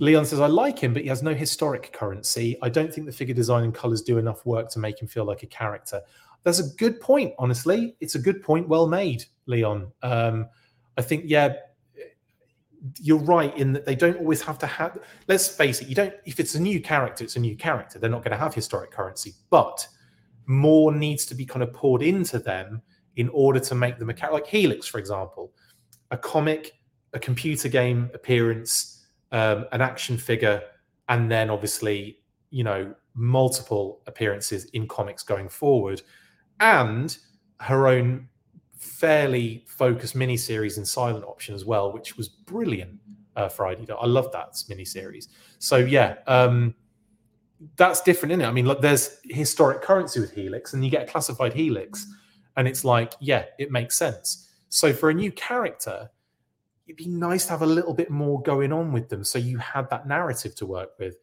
[0.00, 2.56] Leon says, I like him, but he has no historic currency.
[2.62, 5.24] I don't think the figure design and colors do enough work to make him feel
[5.24, 6.02] like a character.
[6.42, 7.96] That's a good point, honestly.
[8.00, 8.68] It's a good point.
[8.68, 9.92] Well made, Leon.
[10.02, 10.48] Um,
[10.98, 11.54] I think, yeah,
[12.98, 14.98] you're right in that they don't always have to have.
[15.28, 17.98] Let's face it, you don't, if it's a new character, it's a new character.
[17.98, 19.86] They're not going to have historic currency, but
[20.46, 22.82] more needs to be kind of poured into them
[23.16, 24.34] in order to make them a character.
[24.34, 25.52] Like Helix, for example,
[26.10, 26.72] a comic,
[27.14, 28.93] a computer game appearance
[29.34, 30.62] um, an action figure,
[31.08, 32.20] and then obviously,
[32.50, 36.00] you know, multiple appearances in comics going forward,
[36.60, 37.18] and
[37.60, 38.28] her own
[38.76, 42.98] fairly focused miniseries in Silent Option as well, which was brilliant
[43.36, 43.86] uh, Friday.
[43.90, 45.28] I love that miniseries.
[45.58, 46.74] So yeah, um,
[47.76, 48.46] that's different, isn't it?
[48.46, 52.06] I mean, look, there's historic currency with Helix, and you get a classified Helix,
[52.56, 54.50] And it's like, yeah, it makes sense.
[54.68, 56.10] So for a new character,
[56.86, 59.58] it'd be nice to have a little bit more going on with them so you
[59.58, 61.16] had that narrative to work with.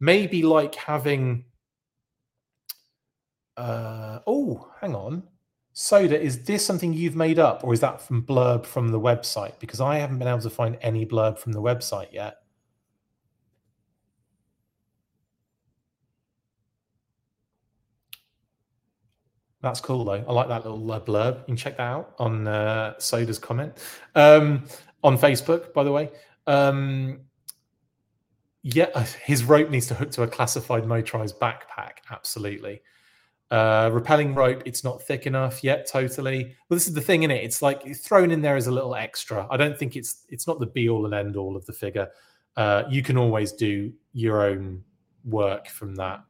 [0.00, 1.44] Maybe like having
[3.56, 5.24] uh oh, hang on.
[5.72, 9.58] Soda, is this something you've made up or is that from blurb from the website?
[9.60, 12.36] Because I haven't been able to find any blurb from the website yet.
[19.60, 20.24] That's cool though.
[20.26, 21.38] I like that little blurb.
[21.40, 23.72] You can check that out on uh, Soda's comment
[24.14, 24.64] um,
[25.02, 26.10] on Facebook, by the way.
[26.46, 27.20] Um,
[28.62, 31.98] yeah, his rope needs to hook to a classified motorized backpack.
[32.10, 32.82] Absolutely.
[33.50, 35.86] Uh, repelling rope, it's not thick enough yet.
[35.86, 36.44] Totally.
[36.68, 37.42] Well, this is the thing in it.
[37.42, 39.46] It's like thrown in there as a little extra.
[39.50, 42.08] I don't think it's it's not the be all and end all of the figure.
[42.56, 44.82] Uh, you can always do your own
[45.24, 46.22] work from that.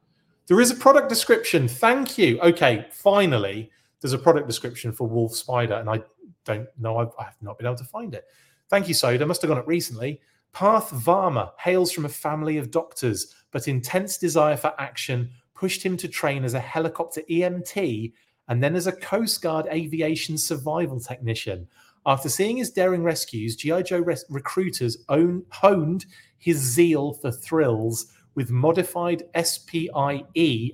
[0.47, 1.67] There is a product description.
[1.67, 2.39] Thank you.
[2.39, 6.01] Okay, finally, there's a product description for Wolf Spider, and I
[6.45, 6.97] don't know.
[6.97, 8.25] I've, I have not been able to find it.
[8.69, 9.25] Thank you, Soda.
[9.25, 10.21] Must have got it recently.
[10.51, 15.97] Parth Varma hails from a family of doctors, but intense desire for action pushed him
[15.97, 18.13] to train as a helicopter EMT
[18.47, 21.67] and then as a Coast Guard aviation survival technician.
[22.05, 23.81] After seeing his daring rescues, G.I.
[23.83, 26.05] Joe res- recruiters own- honed
[26.37, 30.23] his zeal for thrills with modified SPIE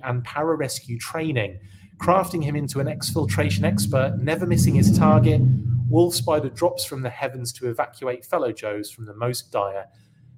[0.04, 1.58] and pararescue training,
[1.98, 5.40] crafting him into an exfiltration expert, never missing his target.
[5.88, 9.86] Wolf Spider drops from the heavens to evacuate fellow Joes from the most dire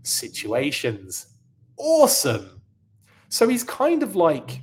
[0.02, 1.28] situations.
[1.76, 2.60] Awesome.
[3.28, 4.60] So he's kind of like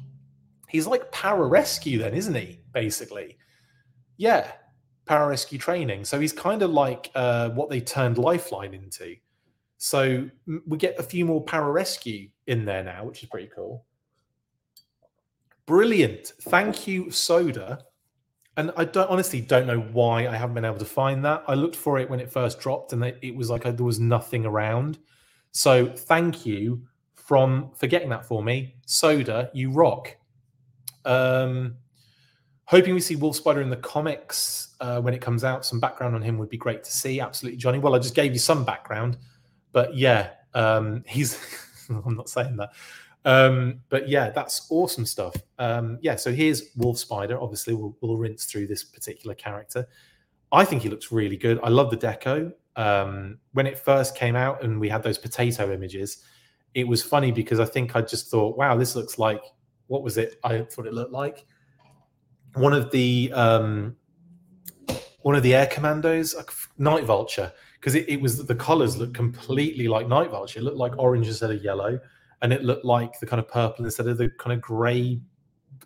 [0.68, 2.60] he's like para rescue then, isn't he?
[2.74, 3.38] Basically.
[4.18, 4.52] Yeah.
[5.06, 6.06] para rescue training.
[6.06, 9.16] So he's kind of like uh, what they turned Lifeline into.
[9.78, 10.30] So
[10.66, 13.86] we get a few more para rescue in there now, which is pretty cool.
[15.66, 16.34] Brilliant.
[16.42, 17.86] Thank you, Soda.
[18.58, 21.44] And I don't honestly don't know why I haven't been able to find that.
[21.48, 24.46] I looked for it when it first dropped, and it was like there was nothing
[24.46, 24.98] around.
[25.52, 26.82] So thank you
[27.14, 29.50] from for getting that for me, Soda.
[29.54, 30.16] You rock.
[31.04, 31.76] Um,
[32.66, 35.66] hoping we see Wolf Spider in the comics uh, when it comes out.
[35.66, 37.20] Some background on him would be great to see.
[37.20, 37.80] Absolutely, Johnny.
[37.80, 39.18] Well, I just gave you some background,
[39.72, 41.38] but yeah, um, he's.
[41.90, 42.70] I'm not saying that.
[43.26, 45.36] Um, but yeah, that's awesome stuff.
[45.58, 47.42] Um, yeah, so here's Wolf Spider.
[47.42, 49.88] Obviously, we'll, we'll, rinse through this particular character.
[50.52, 51.60] I think he looks really good.
[51.64, 52.54] I love the deco.
[52.76, 56.24] Um, when it first came out and we had those potato images,
[56.76, 59.42] it was funny because I think I just thought, wow, this looks like
[59.88, 60.40] what was it?
[60.44, 61.46] I thought it looked like
[62.54, 63.96] one of the um,
[65.22, 66.36] one of the air commandos,
[66.78, 70.60] Night Vulture, because it, it was the colors looked completely like Night Vulture.
[70.60, 72.00] It looked like orange instead of yellow
[72.42, 75.20] and it looked like the kind of purple instead of the kind of grey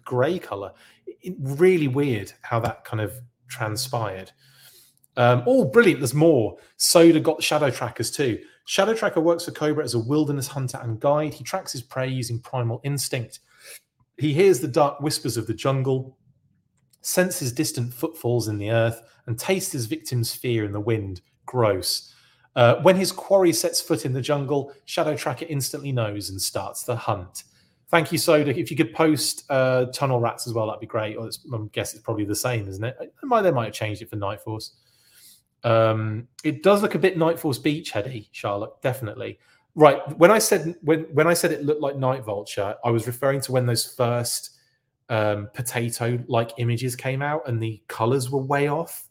[0.04, 0.72] grey color.
[1.06, 3.14] It, really weird how that kind of
[3.48, 4.32] transpired.
[5.18, 6.00] Um, oh, brilliant!
[6.00, 6.58] There's more.
[6.78, 8.40] Soda got shadow trackers too.
[8.70, 11.34] Shadow Tracker works for Cobra as a wilderness hunter and guide.
[11.34, 13.40] He tracks his prey using primal instinct.
[14.18, 16.20] He hears the dark whispers of the jungle,
[17.02, 21.22] senses distant footfalls in the earth, and tastes his victim's fear in the wind.
[21.48, 22.14] Gross.
[22.60, 26.84] Uh, when his quarry sets foot in the jungle, Shadow Tracker instantly knows and starts
[26.84, 27.46] the hunt.
[27.88, 28.52] Thank you, Soda.
[28.52, 31.16] If you could post uh, Tunnel Rats as well, that'd be great.
[31.16, 32.98] Or I guess it's probably the same, isn't it?
[33.00, 34.74] They might, they might have changed it for Night Force.
[35.64, 38.74] Um, it does look a bit Night Force beachheady, Charlotte.
[38.82, 39.40] Definitely.
[39.76, 40.02] Right.
[40.18, 43.40] When I said when when I said it looked like Night Vulture, I was referring
[43.42, 44.58] to when those first
[45.08, 49.08] um, potato-like images came out and the colors were way off.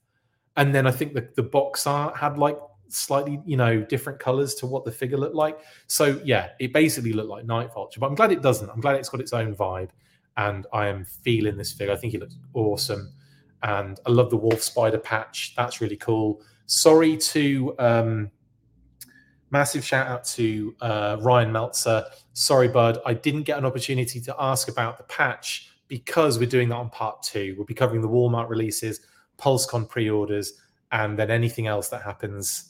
[0.59, 2.59] And then I think the, the box art had like
[2.89, 5.59] slightly, you know, different colors to what the figure looked like.
[5.86, 8.68] So yeah, it basically looked like Night Vulture, but I'm glad it doesn't.
[8.70, 9.91] I'm glad it's got its own vibe,
[10.36, 11.93] and I am feeling this figure.
[11.93, 13.12] I think it looks awesome,
[13.62, 15.55] and I love the Wolf Spider patch.
[15.57, 16.43] That's really cool.
[16.66, 18.30] Sorry to um,
[19.51, 22.05] massive shout out to uh, Ryan Meltzer.
[22.32, 26.68] Sorry, bud, I didn't get an opportunity to ask about the patch because we're doing
[26.68, 27.55] that on part two.
[27.57, 29.01] We'll be covering the Walmart releases,
[29.39, 30.53] PulseCon pre-orders,
[30.93, 32.68] and then anything else that happens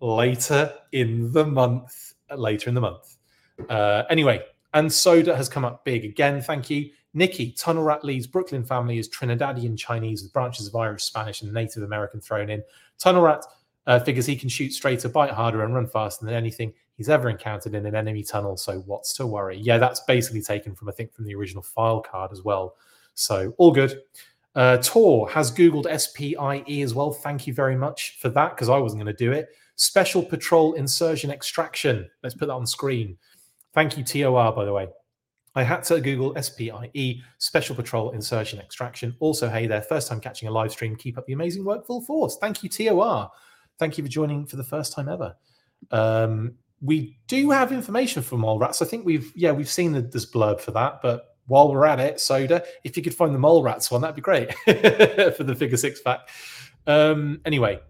[0.00, 2.14] later in the month.
[2.34, 3.16] Later in the month.
[3.68, 4.42] Uh, anyway,
[4.74, 6.40] and Soda has come up big again.
[6.42, 6.90] Thank you.
[7.14, 11.52] Nicky, Tunnel Rat Lee's Brooklyn family is Trinidadian Chinese with branches of Irish, Spanish, and
[11.52, 12.62] Native American thrown in.
[12.98, 13.42] Tunnel Rat
[13.86, 17.28] uh, figures he can shoot straighter, bite harder, and run faster than anything he's ever
[17.28, 18.56] encountered in an enemy tunnel.
[18.56, 19.56] So what's to worry?
[19.56, 22.76] Yeah, that's basically taken from I think from the original file card as well.
[23.14, 24.02] So all good.
[24.54, 27.12] Uh, Tor has Googled SPIE as well.
[27.12, 29.50] Thank you very much for that because I wasn't going to do it.
[29.76, 32.08] Special Patrol Insertion Extraction.
[32.22, 33.16] Let's put that on screen.
[33.74, 34.88] Thank you, TOR, by the way.
[35.54, 39.16] I had to Google SPIE, Special Patrol Insertion Extraction.
[39.20, 40.96] Also, hey there, first time catching a live stream.
[40.96, 42.36] Keep up the amazing work, full force.
[42.38, 43.30] Thank you, TOR.
[43.78, 45.34] Thank you for joining for the first time ever.
[45.90, 48.82] Um, we do have information for mole rats.
[48.82, 51.00] I think we've, yeah, we've seen the, this blurb for that.
[51.02, 54.16] But while we're at it, Soda, if you could find the mole rats one, that'd
[54.16, 56.28] be great for the figure six pack.
[56.86, 57.80] Um, anyway,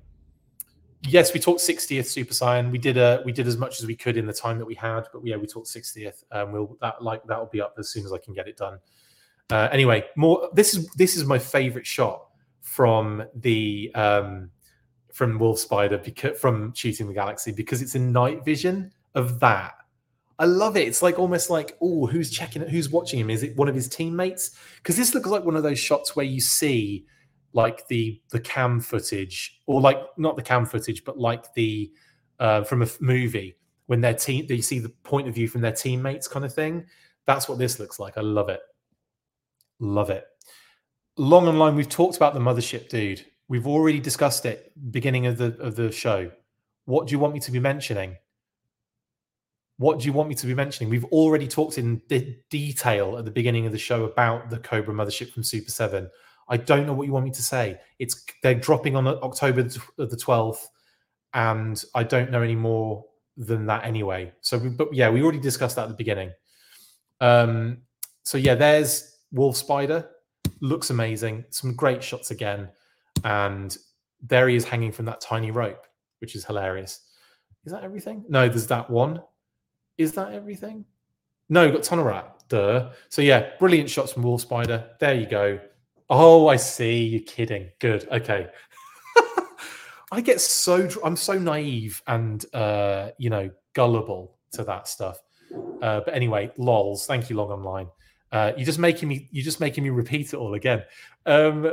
[1.02, 2.70] yes, we talked 60th Super Saiyan.
[2.70, 4.74] We did a we did as much as we could in the time that we
[4.74, 6.24] had, but yeah, we talked 60th.
[6.32, 8.78] Um, we'll that like that'll be up as soon as I can get it done.
[9.50, 10.48] Uh, anyway, more.
[10.52, 12.26] This is this is my favorite shot
[12.60, 14.50] from the um,
[15.12, 19.74] from Wolf Spider because from Shooting the Galaxy because it's a night vision of that.
[20.38, 20.86] I love it.
[20.86, 22.68] It's like almost like, oh, who's checking it?
[22.68, 23.30] Who's watching him?
[23.30, 24.50] Is it one of his teammates?
[24.76, 27.06] Because this looks like one of those shots where you see
[27.56, 31.90] like the the cam footage or like not the cam footage but like the
[32.38, 35.72] uh, from a movie when their team they see the point of view from their
[35.72, 36.86] teammates kind of thing
[37.26, 38.16] that's what this looks like.
[38.16, 38.60] I love it.
[39.80, 40.24] Love it.
[41.18, 43.24] Long online we've talked about the mothership dude.
[43.48, 46.30] We've already discussed it beginning of the of the show.
[46.84, 48.16] What do you want me to be mentioning?
[49.78, 50.88] What do you want me to be mentioning?
[50.88, 54.94] We've already talked in de- detail at the beginning of the show about the cobra
[54.94, 56.08] mothership from super 7
[56.48, 57.78] I don't know what you want me to say.
[57.98, 60.68] It's they're dropping on October the twelfth,
[61.34, 63.04] and I don't know any more
[63.36, 64.32] than that anyway.
[64.40, 66.30] So, but yeah, we already discussed that at the beginning.
[67.20, 67.78] Um,
[68.22, 70.08] so yeah, there's Wolf Spider.
[70.60, 71.44] Looks amazing.
[71.50, 72.68] Some great shots again,
[73.24, 73.76] and
[74.22, 75.86] there he is hanging from that tiny rope,
[76.20, 77.00] which is hilarious.
[77.64, 78.24] Is that everything?
[78.28, 79.20] No, there's that one.
[79.98, 80.84] Is that everything?
[81.48, 82.44] No, got Tunnel Rat.
[82.48, 82.90] Duh.
[83.08, 84.90] So yeah, brilliant shots from Wolf Spider.
[85.00, 85.58] There you go.
[86.08, 87.04] Oh, I see.
[87.04, 87.70] You're kidding.
[87.80, 88.08] Good.
[88.10, 88.48] Okay.
[90.12, 95.18] I get so I'm so naive and uh, you know gullible to that stuff.
[95.82, 97.06] Uh, but anyway, lols.
[97.06, 97.88] Thank you, long online.
[98.32, 100.82] Uh, you're just making me you're just making me repeat it all again.
[101.26, 101.72] Um,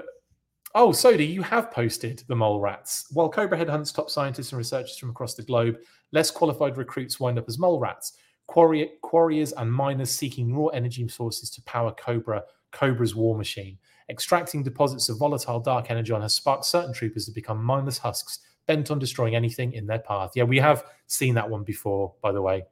[0.74, 3.08] oh, Soda, you have posted the mole rats.
[3.12, 5.78] While Cobra Head hunts top scientists and researchers from across the globe,
[6.12, 8.14] less qualified recruits wind up as mole rats.
[8.48, 13.78] Quarry, quarriers and miners seeking raw energy sources to power Cobra Cobra's war machine.
[14.10, 18.92] Extracting deposits of volatile dark energon has sparked certain troopers to become mindless husks, bent
[18.92, 20.32] on destroying anything in their path.
[20.36, 22.64] Yeah, we have seen that one before, by the way.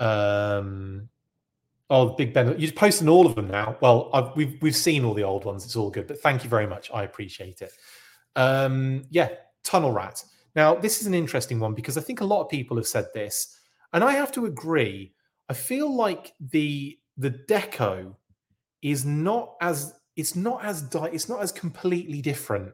[0.00, 1.08] Um,
[1.90, 3.76] oh, Big Ben, you're posting all of them now.
[3.80, 5.64] Well, I've, we've we've seen all the old ones.
[5.64, 6.90] It's all good, but thank you very much.
[6.92, 7.72] I appreciate it.
[8.36, 9.28] Um, yeah,
[9.62, 10.24] Tunnel Rat.
[10.54, 13.06] Now, this is an interesting one because I think a lot of people have said
[13.14, 13.58] this,
[13.92, 15.12] and I have to agree.
[15.48, 18.14] I feel like the the deco
[18.82, 22.72] is not as it's not as di- it's not as completely different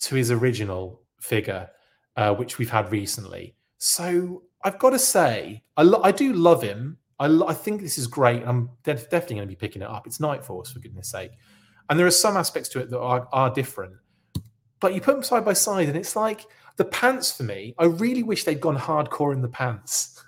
[0.00, 1.68] to his original figure,
[2.16, 3.54] uh, which we've had recently.
[3.78, 6.98] So I've got to say, I, lo- I do love him.
[7.18, 8.42] I, lo- I think this is great.
[8.46, 10.06] I'm de- definitely going to be picking it up.
[10.06, 11.32] It's Night Force, for goodness sake.
[11.88, 13.94] And there are some aspects to it that are, are different.
[14.80, 17.74] But you put them side by side, and it's like the pants for me.
[17.78, 20.22] I really wish they'd gone hardcore in the pants.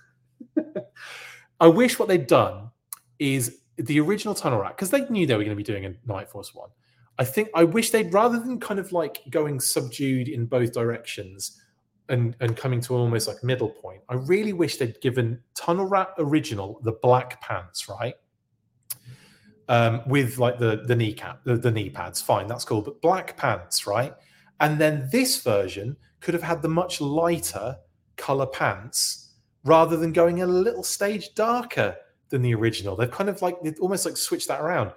[1.60, 2.70] I wish what they'd done
[3.18, 5.94] is the original Tunnel Rat, because they knew they were going to be doing a
[6.06, 6.70] Night Force one.
[7.18, 11.60] I think I wish they'd rather than kind of like going subdued in both directions
[12.08, 14.02] and and coming to almost like middle point.
[14.08, 18.14] I really wish they'd given Tunnel Rat original the black pants, right?
[19.68, 22.82] Um, with like the the kneecap, the, the knee pads, fine, that's cool.
[22.82, 24.14] But black pants, right?
[24.60, 27.76] And then this version could have had the much lighter
[28.16, 31.96] color pants rather than going a little stage darker
[32.32, 32.96] than the original.
[32.96, 34.90] They've kind of like they've almost like switched that around.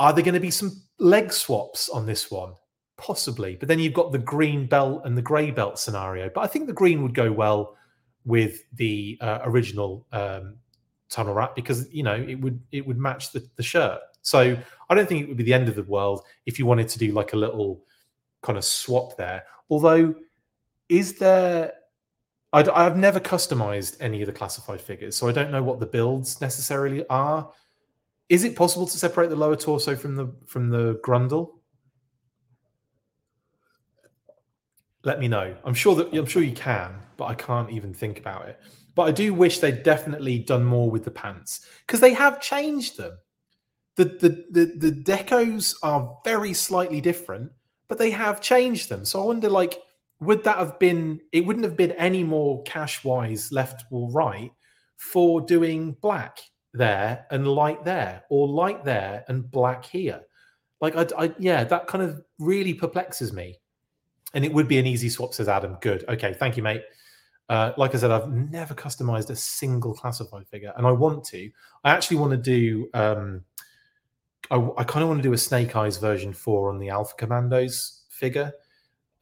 [0.00, 2.54] Are there going to be some leg swaps on this one?
[2.96, 6.30] Possibly, but then you've got the green belt and the grey belt scenario.
[6.34, 7.76] But I think the green would go well
[8.24, 10.56] with the uh, original um,
[11.08, 14.00] tunnel rat because you know it would it would match the, the shirt.
[14.22, 14.56] So
[14.88, 16.98] I don't think it would be the end of the world if you wanted to
[16.98, 17.84] do like a little
[18.42, 19.44] kind of swap there.
[19.68, 20.14] Although,
[20.88, 21.72] is there
[22.54, 25.86] i have never customized any of the classified figures, so I don't know what the
[25.86, 27.50] builds necessarily are.
[28.28, 31.58] Is it possible to separate the lower torso from the from the grundle?
[35.02, 35.54] Let me know.
[35.64, 38.60] I'm sure that I'm sure you can, but I can't even think about it.
[38.94, 42.96] But I do wish they'd definitely done more with the pants because they have changed
[42.96, 43.18] them.
[43.96, 47.50] The, the the the decos are very slightly different,
[47.88, 49.04] but they have changed them.
[49.04, 49.80] So I wonder, like,
[50.20, 54.52] would that have been it wouldn't have been any more cash wise left or right
[54.96, 56.38] for doing black
[56.72, 60.20] there and light there or light there and black here
[60.80, 63.56] like I, I yeah that kind of really perplexes me
[64.34, 66.82] and it would be an easy swap says adam good okay thank you mate
[67.50, 71.50] Uh, like I said, I've never customized a single classified figure, and I want to.
[71.84, 72.88] I actually want to do.
[72.94, 73.44] Um,
[74.50, 77.14] I, I kind of want to do a Snake Eyes version four on the Alpha
[77.16, 78.50] Commandos figure.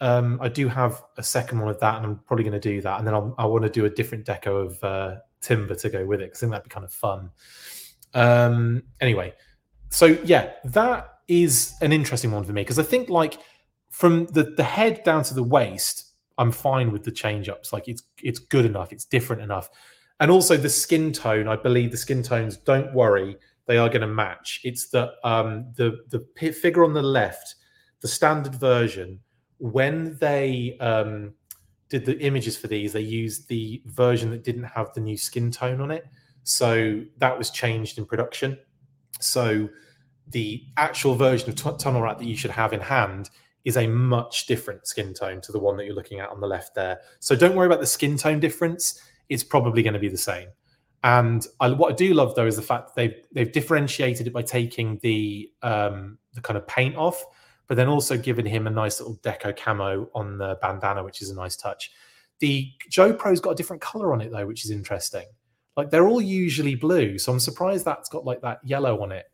[0.03, 2.81] Um, I do have a second one of that, and I'm probably going to do
[2.81, 2.99] that.
[2.99, 6.05] And then I'll, i want to do a different deco of uh, Timber to go
[6.05, 7.31] with it because I think that'd be kind of fun.
[8.13, 9.33] Um, anyway,
[9.91, 13.39] so yeah, that is an interesting one for me because I think like
[13.91, 17.73] from the the head down to the waist, I'm fine with the change ups.
[17.73, 19.71] Like it's it's good enough, it's different enough,
[20.19, 21.47] and also the skin tone.
[21.47, 22.57] I believe the skin tones.
[22.57, 23.37] Don't worry,
[23.67, 24.63] they are going to match.
[24.65, 27.55] It's the um the the figure on the left,
[28.01, 29.21] the standard version.
[29.63, 31.35] When they um
[31.89, 35.51] did the images for these, they used the version that didn't have the new skin
[35.51, 36.05] tone on it.
[36.43, 38.59] So that was changed in production.
[39.21, 39.69] So
[40.29, 43.31] the actual version of t- Tunnel Rat that you should have in hand
[43.65, 46.47] is a much different skin tone to the one that you're looking at on the
[46.47, 47.01] left there.
[47.21, 49.01] So don't worry about the skin tone difference.
[49.29, 50.49] It's probably going to be the same.
[51.05, 54.33] And I, what I do love though is the fact that they've they've differentiated it
[54.33, 57.23] by taking the um, the kind of paint off,
[57.67, 61.31] but then also giving him a nice little deco camo on the bandana, which is
[61.31, 61.93] a nice touch.
[62.41, 65.25] The Joe Pro's got a different color on it though, which is interesting.
[65.77, 69.27] Like they're all usually blue, so I'm surprised that's got like that yellow on it.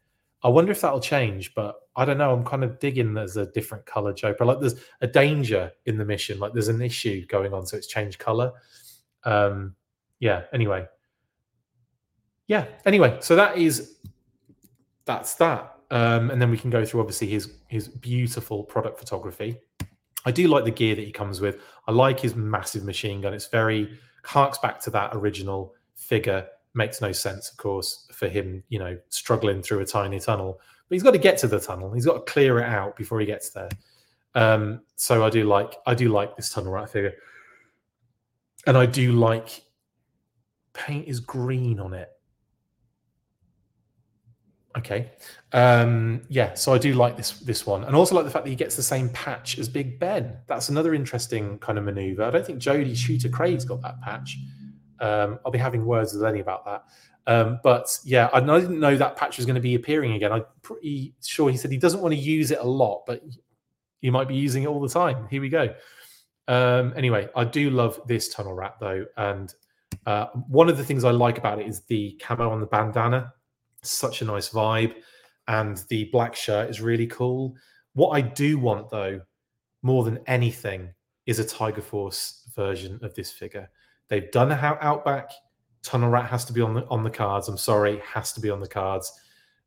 [0.43, 2.33] I wonder if that'll change, but I don't know.
[2.33, 4.47] I'm kind of digging there's a different color Joe Pro.
[4.47, 7.89] Like there's a danger in the mission, like there's an issue going on, so it's
[7.89, 8.53] changed color.
[9.25, 9.75] Um,
[10.21, 10.43] yeah.
[10.53, 10.87] Anyway,
[12.47, 12.67] yeah.
[12.87, 13.97] Anyway, so that is
[15.07, 15.78] that's that.
[15.91, 19.59] Um, and then we can go through obviously his his beautiful product photography.
[20.25, 21.61] I do like the gear that he comes with.
[21.87, 23.33] I like his massive machine gun.
[23.33, 26.47] It's very harks back to that original figure.
[26.75, 30.61] Makes no sense, of course, for him, you know, struggling through a tiny tunnel.
[30.89, 31.93] But he's got to get to the tunnel.
[31.93, 33.71] He's got to clear it out before he gets there.
[34.35, 37.15] Um, so I do like I do like this tunnel rat figure.
[38.67, 39.63] And I do like
[40.75, 42.11] paint is green on it.
[44.79, 45.11] Okay.
[45.53, 47.85] Um, yeah, so I do like this this one.
[47.85, 50.37] And also like the fact that he gets the same patch as Big Ben.
[50.47, 52.23] That's another interesting kind of maneuver.
[52.23, 54.39] I don't think Jody Shooter Craig's got that patch.
[55.01, 56.85] Um, I'll be having words with Lenny about that.
[57.27, 60.33] Um, but yeah, I, didn't know that patch was going to be appearing again.
[60.33, 63.23] I'm pretty sure he said he doesn't want to use it a lot, but
[64.01, 65.27] he might be using it all the time.
[65.31, 65.75] Here we go.
[66.47, 69.55] Um, anyway, I do love this tunnel rat though, and
[70.07, 73.35] uh, one of the things I like about it is the camo on the bandana.
[73.83, 74.95] Such a nice vibe,
[75.47, 77.55] and the black shirt is really cool.
[77.95, 79.21] What I do want though,
[79.83, 80.93] more than anything,
[81.27, 83.71] is a Tiger Force version of this figure.
[84.09, 85.31] They've done a how Outback
[85.83, 87.49] Tunnel Rat has to be on the on the cards.
[87.49, 89.13] I'm sorry, has to be on the cards.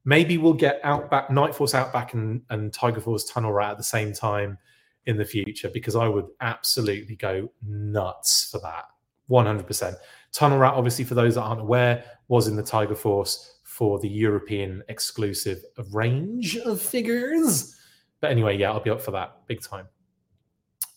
[0.03, 3.84] Maybe we'll get Outback, Night Force Outback, and, and Tiger Force Tunnel Rat at the
[3.84, 4.57] same time
[5.05, 8.86] in the future because I would absolutely go nuts for that.
[9.30, 9.95] 100%.
[10.32, 14.09] Tunnel Rat, obviously, for those that aren't aware, was in the Tiger Force for the
[14.09, 17.74] European exclusive range of figures.
[18.19, 19.88] But anyway, yeah, I'll be up for that big time.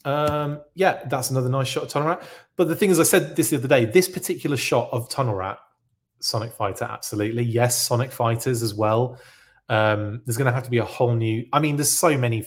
[0.05, 2.25] Um, yeah, that's another nice shot of Tunnel Rat.
[2.57, 5.37] But the thing is, I said this the other day, this particular shot of Tunnel
[5.37, 5.59] Rat,
[6.19, 7.45] Sonic Fighter, absolutely.
[7.45, 9.21] Yes, Sonic Fighters as well.
[9.69, 11.47] Um, there's going to have to be a whole new.
[11.53, 12.45] I mean, there's so many.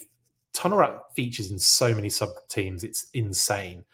[0.51, 2.84] Tunnel Rat features in so many sub teams.
[2.84, 3.86] It's insane.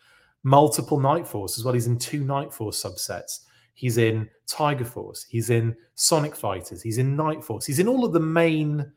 [0.41, 1.75] Multiple Night Force as well.
[1.75, 3.41] He's in two Night Force subsets.
[3.74, 5.26] He's in Tiger Force.
[5.30, 6.82] He's in Sonic Fighters.
[6.82, 7.65] He's in Night Force.
[7.65, 8.91] He's in all of the main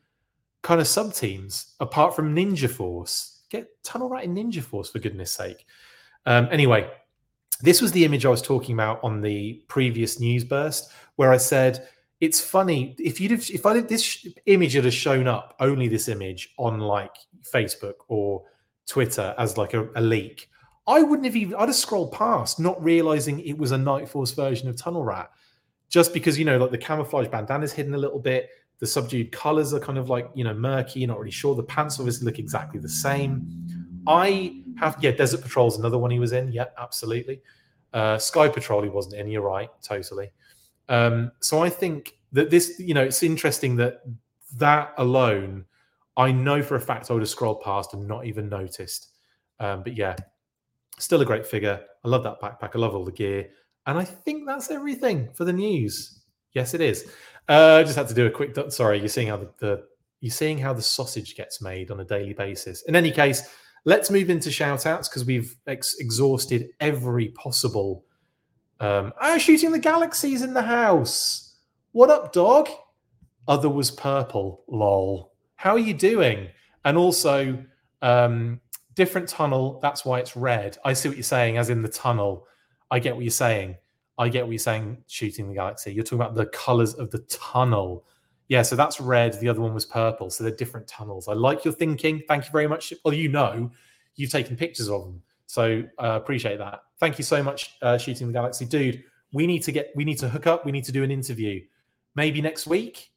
[0.63, 4.99] kind of sub teams, apart from Ninja Force get Tunnel Rat in Ninja Force for
[4.99, 5.67] goodness sake.
[6.25, 6.91] Um, anyway,
[7.61, 11.37] this was the image I was talking about on the previous news burst, where I
[11.37, 11.89] said
[12.21, 16.55] it's funny if you'd have, if I this image had shown up only this image
[16.59, 18.43] on like Facebook or
[18.87, 20.51] Twitter as like a, a leak,
[20.87, 24.33] I wouldn't have even I'd have scrolled past, not realizing it was a Night Force
[24.33, 25.31] version of Tunnel Rat,
[25.89, 29.33] just because you know like the camouflage bandana is hidden a little bit, the subdued
[29.33, 31.55] colors are kind of like, you know, murky, you're not really sure.
[31.55, 33.47] The pants obviously look exactly the same.
[34.07, 36.53] I have, yeah, Desert Patrol is another one he was in.
[36.53, 37.41] Yeah, absolutely.
[37.93, 39.29] Uh, Sky Patrol he wasn't in.
[39.29, 40.31] You're right, totally.
[40.89, 44.03] Um, so I think that this, you know, it's interesting that
[44.59, 45.65] that alone,
[46.17, 49.09] I know for a fact I would have scrolled past and not even noticed.
[49.59, 50.17] Um, but yeah,
[50.99, 51.81] still a great figure.
[52.05, 52.71] I love that backpack.
[52.75, 53.49] I love all the gear.
[53.87, 56.21] And I think that's everything for the news.
[56.53, 57.11] Yes, it is.
[57.49, 58.57] Uh, just had to do a quick.
[58.71, 59.85] Sorry, you're seeing how the, the
[60.21, 62.83] you're seeing how the sausage gets made on a daily basis.
[62.83, 63.49] In any case,
[63.85, 68.05] let's move into shout outs because we've ex- exhausted every possible.
[68.81, 71.55] Um, oh, shooting the galaxies in the house.
[71.93, 72.69] What up, dog?
[73.47, 74.65] Other was purple.
[74.69, 75.33] Lol.
[75.55, 76.49] How are you doing?
[76.85, 77.65] And also,
[78.03, 78.61] um,
[78.97, 79.79] different tunnel.
[79.81, 80.79] That's why it's red.
[80.85, 82.47] I see what you're saying, as in the tunnel.
[82.91, 83.77] I get what you're saying.
[84.19, 85.93] I get what you're saying, shooting the galaxy.
[85.93, 88.05] You're talking about the colors of the tunnel.
[88.49, 89.39] Yeah, so that's red.
[89.39, 90.31] The other one was purple.
[90.31, 91.29] So they're different tunnels.
[91.29, 92.23] I like your thinking.
[92.27, 92.93] Thank you very much.
[93.05, 93.71] Well, you know,
[94.15, 95.23] you've taken pictures of them.
[95.47, 96.81] So uh, appreciate that.
[96.99, 99.05] Thank you so much, uh, shooting the galaxy, dude.
[99.33, 99.93] We need to get.
[99.95, 100.65] We need to hook up.
[100.65, 101.63] We need to do an interview.
[102.15, 103.11] Maybe next week.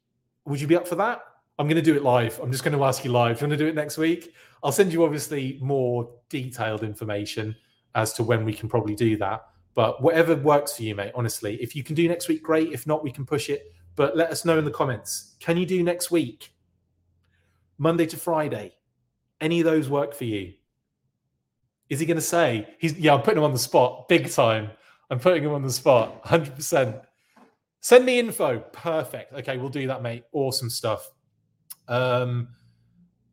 [0.44, 1.22] Would you be up for that?
[1.58, 2.38] I'm going to do it live.
[2.42, 3.38] I'm just going to ask you live.
[3.38, 4.34] Do you want to do it next week?
[4.62, 7.56] I'll send you obviously more detailed information
[7.94, 9.46] as to when we can probably do that.
[9.74, 11.56] But whatever works for you, mate, honestly.
[11.62, 12.72] If you can do next week, great.
[12.72, 13.72] If not, we can push it.
[13.96, 15.36] But let us know in the comments.
[15.40, 16.52] Can you do next week?
[17.78, 18.74] Monday to Friday?
[19.40, 20.52] Any of those work for you?
[21.88, 24.70] Is he going to say, he's, yeah, I'm putting him on the spot big time.
[25.10, 27.02] I'm putting him on the spot 100%.
[27.80, 28.60] Send me info.
[28.72, 29.32] Perfect.
[29.32, 30.24] Okay, we'll do that, mate.
[30.32, 31.10] Awesome stuff.
[31.88, 32.48] Um,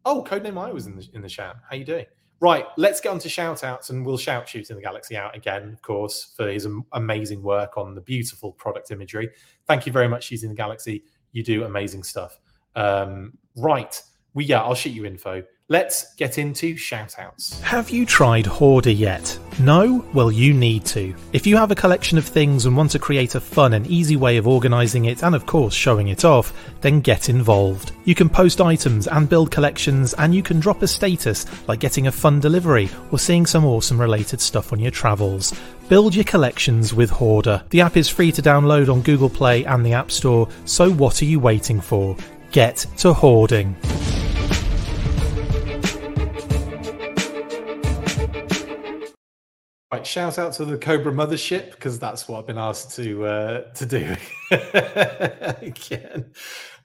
[0.07, 1.57] oh, Codename Iowa's in the, in the chat.
[1.69, 2.05] How you doing?
[2.39, 5.73] Right, let's get on to shout outs and we'll shout Shooting the Galaxy out again,
[5.73, 9.31] of course, for his amazing work on the beautiful product imagery.
[9.65, 11.03] Thank you very much, Shooting the Galaxy.
[11.31, 12.39] You do amazing stuff.
[12.75, 14.01] Um, right,
[14.33, 15.43] we yeah, I'll shoot you info.
[15.69, 17.59] Let's get into shoutouts.
[17.59, 19.37] Have you tried Hoarder yet?
[19.59, 20.05] No?
[20.13, 21.13] Well, you need to.
[21.33, 24.15] If you have a collection of things and want to create a fun and easy
[24.15, 27.91] way of organising it and, of course, showing it off, then get involved.
[28.05, 32.07] You can post items and build collections, and you can drop a status like getting
[32.07, 35.53] a fun delivery or seeing some awesome related stuff on your travels.
[35.89, 37.61] Build your collections with Hoarder.
[37.71, 41.21] The app is free to download on Google Play and the App Store, so what
[41.21, 42.15] are you waiting for?
[42.53, 43.75] Get to hoarding.
[49.97, 53.61] Right, shout out to the Cobra Mothership because that's what I've been asked to uh,
[53.73, 54.15] to do
[55.65, 56.31] again.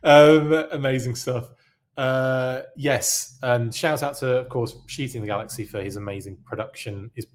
[0.02, 1.50] Um, amazing stuff.
[1.98, 7.10] Uh, yes, and shout out to, of course, Shooting the Galaxy for his amazing production,
[7.14, 7.26] his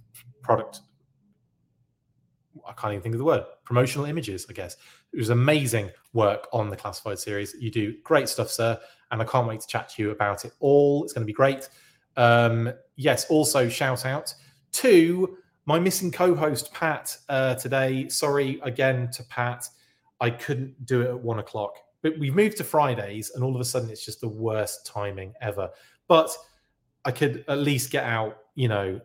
[0.41, 0.80] product.
[2.67, 3.43] I can't even think of the word.
[3.63, 4.78] Promotional images, I guess.
[5.13, 7.55] It was amazing work on the classified series.
[7.59, 8.80] You do great stuff, sir,
[9.11, 11.03] and I can't wait to chat to you about it all.
[11.03, 11.69] It's going to be great.
[12.15, 14.34] Um, yes, also shout out
[14.71, 15.38] to
[15.68, 18.07] my missing co-host Pat uh, today.
[18.07, 19.68] Sorry again to Pat.
[20.22, 21.76] I couldn't do it at one o'clock.
[22.01, 25.34] But we've moved to Fridays, and all of a sudden it's just the worst timing
[25.41, 25.70] ever.
[26.07, 26.36] But
[27.03, 29.01] I could at least get out, you know,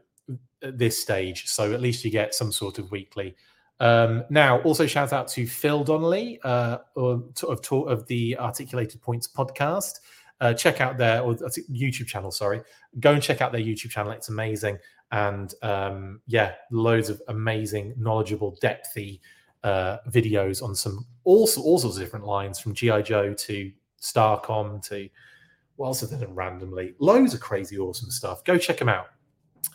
[0.62, 1.48] at this stage.
[1.48, 3.34] So at least you get some sort of weekly.
[3.80, 9.26] Um, now, also shout out to Phil Donnelly uh, of, of, of the Articulated Points
[9.26, 9.94] podcast.
[10.42, 12.30] Uh, check out their or YouTube channel.
[12.30, 12.60] Sorry,
[13.00, 14.12] go and check out their YouTube channel.
[14.12, 14.76] It's amazing
[15.12, 19.20] and um, yeah, loads of amazing, knowledgeable, depthy
[19.62, 23.70] uh, videos on some all, all sorts of different lines from GI Joe to
[24.00, 25.08] Starcom to
[25.76, 26.94] what else have they done randomly?
[26.98, 28.42] Loads of crazy, awesome stuff.
[28.44, 29.06] Go check them out.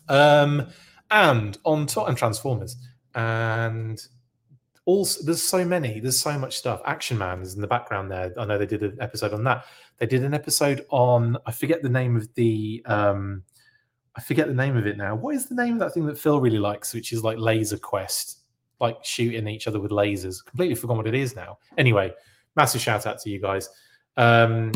[0.10, 0.68] Um,
[1.12, 2.76] and on top and Transformers
[3.16, 4.06] and
[4.88, 8.34] also there's so many there's so much stuff action man is in the background there
[8.40, 9.66] i know they did an episode on that
[9.98, 13.44] they did an episode on i forget the name of the um
[14.18, 15.14] I forget the name of it now.
[15.16, 17.78] What is the name of that thing that Phil really likes, which is like Laser
[17.78, 18.40] Quest,
[18.82, 20.44] like shooting each other with lasers?
[20.44, 21.60] Completely forgotten what it is now.
[21.78, 22.12] Anyway,
[22.56, 23.70] massive shout out to you guys,
[24.18, 24.72] um,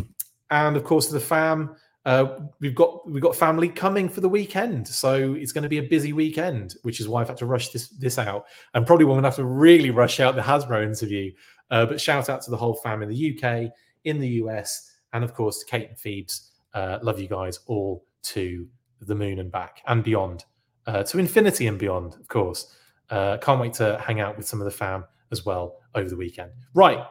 [0.52, 1.76] and of course to the fam.
[2.06, 5.78] Uh, we've got we've got family coming for the weekend, so it's going to be
[5.78, 9.06] a busy weekend, which is why I've had to rush this this out, and probably
[9.06, 11.32] we're going to have to really rush out the Hasbro interview.
[11.70, 13.72] Uh, but shout out to the whole fam in the UK,
[14.06, 16.50] in the US, and of course to Kate and Phoebes.
[16.74, 18.68] Uh, love you guys all to
[19.02, 20.46] the moon and back and beyond,
[20.88, 22.76] uh, to infinity and beyond, of course.
[23.10, 26.16] Uh, can't wait to hang out with some of the fam as well over the
[26.16, 26.52] weekend.
[26.74, 27.06] Right.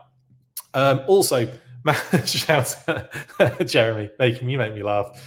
[0.75, 1.49] Um, also,
[2.25, 5.23] shout out, Jeremy, making you make me laugh.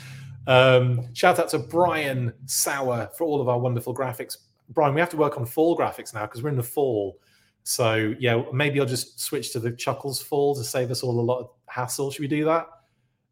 [0.46, 4.38] Um, shout out to Brian Sauer for all of our wonderful graphics.
[4.70, 7.20] Brian, we have to work on fall graphics now because we're in the fall.
[7.64, 11.22] So yeah, maybe I'll just switch to the Chuckles fall to save us all a
[11.22, 12.12] lot of hassle.
[12.12, 12.68] Should we do that?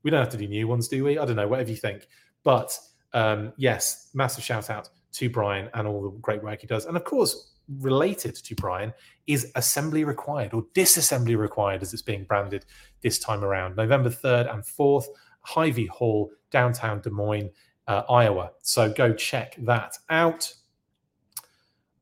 [0.04, 1.20] We don't have to do new ones, do we?
[1.20, 1.48] I don't know.
[1.48, 2.08] Whatever you think.
[2.44, 2.78] But
[3.14, 6.86] um, yes, massive shout out to Brian and all the great work he does.
[6.86, 8.94] And of course, related to Brian
[9.28, 12.66] is assembly required or disassembly required as it's being branded
[13.02, 13.76] this time around.
[13.76, 15.06] November 3rd and 4th,
[15.42, 17.50] Hy-Vee Hall, downtown Des Moines,
[17.88, 18.52] uh, Iowa.
[18.62, 20.54] So go check that out.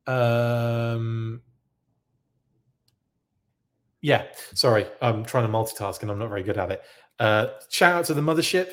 [0.06, 1.42] Um,
[4.00, 6.82] yeah, sorry, I'm trying to multitask and I'm not very good at it.
[7.18, 8.70] Uh, shout out to the mothership.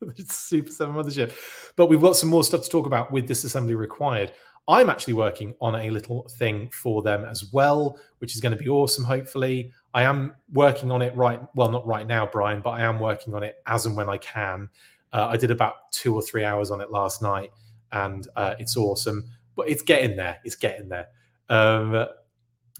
[0.28, 1.32] Super 7 Mothership.
[1.76, 4.32] But we've got some more stuff to talk about with disassembly required.
[4.68, 8.62] I'm actually working on a little thing for them as well, which is going to
[8.62, 9.72] be awesome, hopefully.
[9.94, 13.34] I am working on it right, well, not right now, Brian, but I am working
[13.34, 14.68] on it as and when I can.
[15.14, 17.50] Uh, I did about two or three hours on it last night,
[17.92, 19.24] and uh, it's awesome.
[19.56, 20.38] but it's getting there.
[20.44, 21.08] It's getting there.
[21.48, 22.06] Um,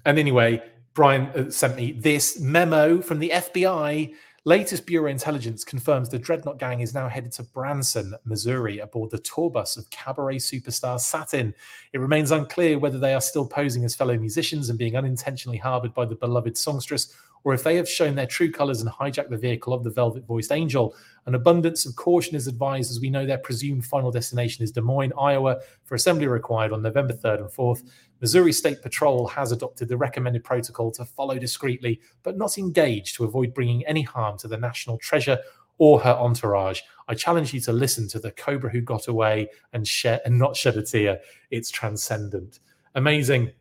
[0.05, 0.63] and anyway,
[0.95, 4.15] Brian uh, sent me this memo from the FBI
[4.49, 9.19] Latest Bureau intelligence confirms the Dreadnought Gang is now headed to Branson, Missouri, aboard the
[9.19, 11.55] tour bus of cabaret superstar Satin.
[11.93, 15.93] It remains unclear whether they are still posing as fellow musicians and being unintentionally harbored
[15.93, 17.15] by the beloved songstress,
[17.45, 20.27] or if they have shown their true colors and hijacked the vehicle of the velvet
[20.27, 20.97] voiced angel.
[21.27, 24.81] An abundance of caution is advised as we know their presumed final destination is Des
[24.81, 27.83] Moines, Iowa, for assembly required on November 3rd and 4th.
[28.21, 33.25] Missouri State Patrol has adopted the recommended protocol to follow discreetly, but not engage to
[33.25, 35.39] avoid bringing any harm to the national treasure
[35.79, 36.81] or her entourage.
[37.07, 40.57] I challenge you to listen to the Cobra who got away and shed and not
[40.57, 41.21] shed a tear.
[41.51, 42.59] It's transcendent.
[42.97, 43.53] Amazing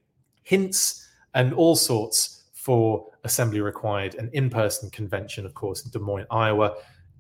[0.42, 6.26] hints and all sorts for assembly required, an in-person convention, of course, in Des Moines,
[6.32, 6.76] Iowa.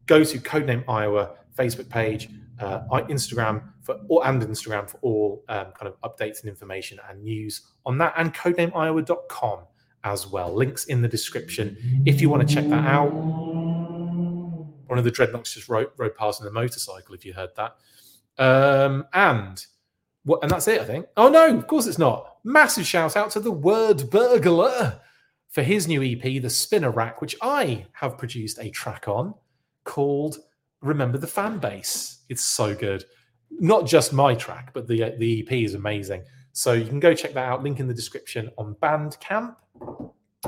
[0.07, 2.29] Go to Codename Iowa Facebook page,
[2.59, 7.23] uh, Instagram for all, and Instagram for all um, kind of updates and information and
[7.23, 9.59] news on that, and codenameiowa.com
[10.03, 10.53] as well.
[10.53, 13.11] Links in the description if you want to check that out.
[13.13, 17.13] One of the dreadnoughts just rode, rode past on a motorcycle.
[17.13, 17.75] If you heard that,
[18.38, 19.65] um, and
[20.23, 20.81] what, and that's it.
[20.81, 21.07] I think.
[21.17, 22.38] Oh no, of course it's not.
[22.43, 25.01] Massive shout out to the word burglar
[25.49, 29.34] for his new EP, The Spinner Rack, which I have produced a track on
[29.84, 30.38] called
[30.88, 32.19] Remember the Fan Base.
[32.30, 33.05] It's so good.
[33.51, 36.23] Not just my track, but the, the EP is amazing.
[36.53, 37.64] So you can go check that out.
[37.64, 39.55] Link in the description on Bandcamp.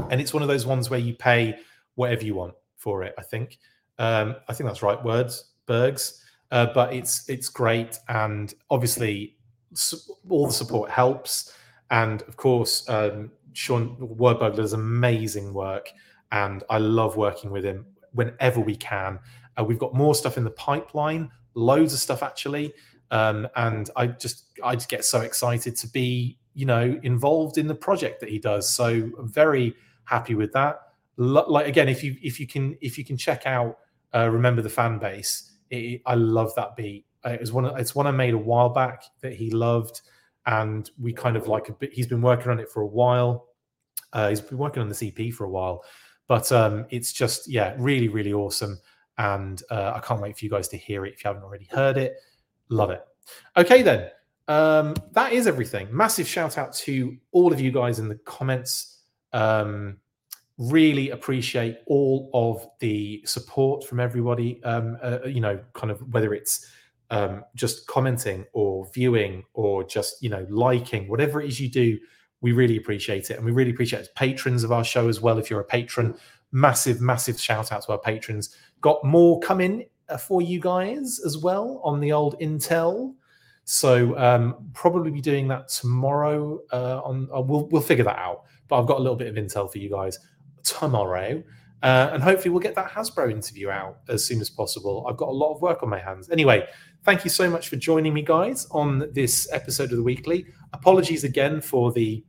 [0.10, 1.60] And it's one of those ones where you pay
[1.96, 3.60] whatever you want for it, I think.
[3.98, 6.24] Um, I think that's right words, Bergs.
[6.52, 9.38] Uh, but it's it's great, and obviously
[10.30, 11.54] all the support helps.
[11.92, 15.92] And of course, um, Sean Wordburglar does amazing work,
[16.32, 19.20] and I love working with him whenever we can.
[19.60, 22.74] Uh, we've got more stuff in the pipeline, loads of stuff actually,
[23.12, 27.68] um, and I just I just get so excited to be you know involved in
[27.68, 28.70] the project that he does.
[28.70, 29.76] So I'm very
[30.06, 30.82] happy with that.
[31.18, 33.78] like again, if you if you can if you can check out
[34.16, 37.06] uh, remember the fan base, it, I love that beat.
[37.26, 40.02] Uh, it was one it's one I made a while back that he loved
[40.46, 41.94] and we kind of like a bit.
[41.94, 43.48] He's been working on it for a while.
[44.14, 45.84] Uh, he's been working on the EP for a while,
[46.28, 48.80] but um, it's just yeah, really, really awesome.
[49.20, 51.68] And uh, I can't wait for you guys to hear it if you haven't already
[51.70, 52.16] heard it.
[52.70, 53.06] Love it.
[53.56, 54.10] Okay, then
[54.48, 55.88] um, that is everything.
[55.92, 59.02] Massive shout out to all of you guys in the comments.
[59.34, 59.98] Um,
[60.58, 64.64] really appreciate all of the support from everybody.
[64.64, 66.66] Um, uh, you know, kind of whether it's
[67.12, 71.98] um, just commenting or viewing or just you know liking whatever it is you do
[72.42, 75.50] we really appreciate it and we really appreciate patrons of our show as well if
[75.50, 76.16] you're a patron
[76.52, 81.38] massive massive shout out to our patrons got more coming uh, for you guys as
[81.38, 83.14] well on the old intel.
[83.66, 88.46] So um, probably be doing that tomorrow uh, on uh, we'll, we'll figure that out
[88.68, 90.18] but i've got a little bit of intel for you guys
[90.64, 91.44] tomorrow.
[91.82, 95.06] Uh, and hopefully we'll get that hasbro interview out as soon as possible.
[95.08, 96.30] I've got a lot of work on my hands.
[96.30, 96.68] Anyway
[97.04, 100.46] Thank you so much for joining me, guys, on this episode of the weekly.
[100.74, 102.24] Apologies again for the,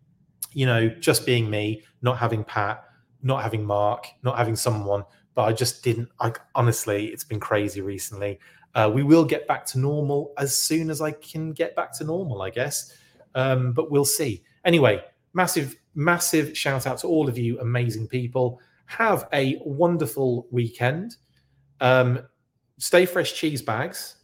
[0.52, 2.84] you know, just being me, not having Pat,
[3.20, 5.04] not having Mark, not having someone,
[5.34, 6.08] but I just didn't.
[6.20, 8.38] I honestly, it's been crazy recently.
[8.74, 12.04] Uh, we will get back to normal as soon as I can get back to
[12.04, 12.96] normal, I guess.
[13.34, 14.42] Um, but we'll see.
[14.64, 15.02] Anyway,
[15.34, 18.60] massive, massive shout out to all of you amazing people.
[18.86, 21.16] Have a wonderful weekend.
[21.80, 22.20] Um,
[22.78, 24.16] stay fresh cheese bags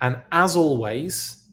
[0.00, 1.44] and as always,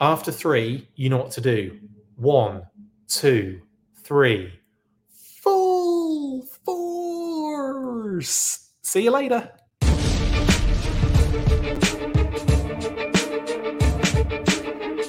[0.00, 1.78] after three, you know what to do.
[2.16, 2.62] One,
[3.08, 3.60] two,
[4.02, 4.52] three.
[5.42, 6.42] Full
[8.16, 8.72] force.
[8.82, 9.52] See you later.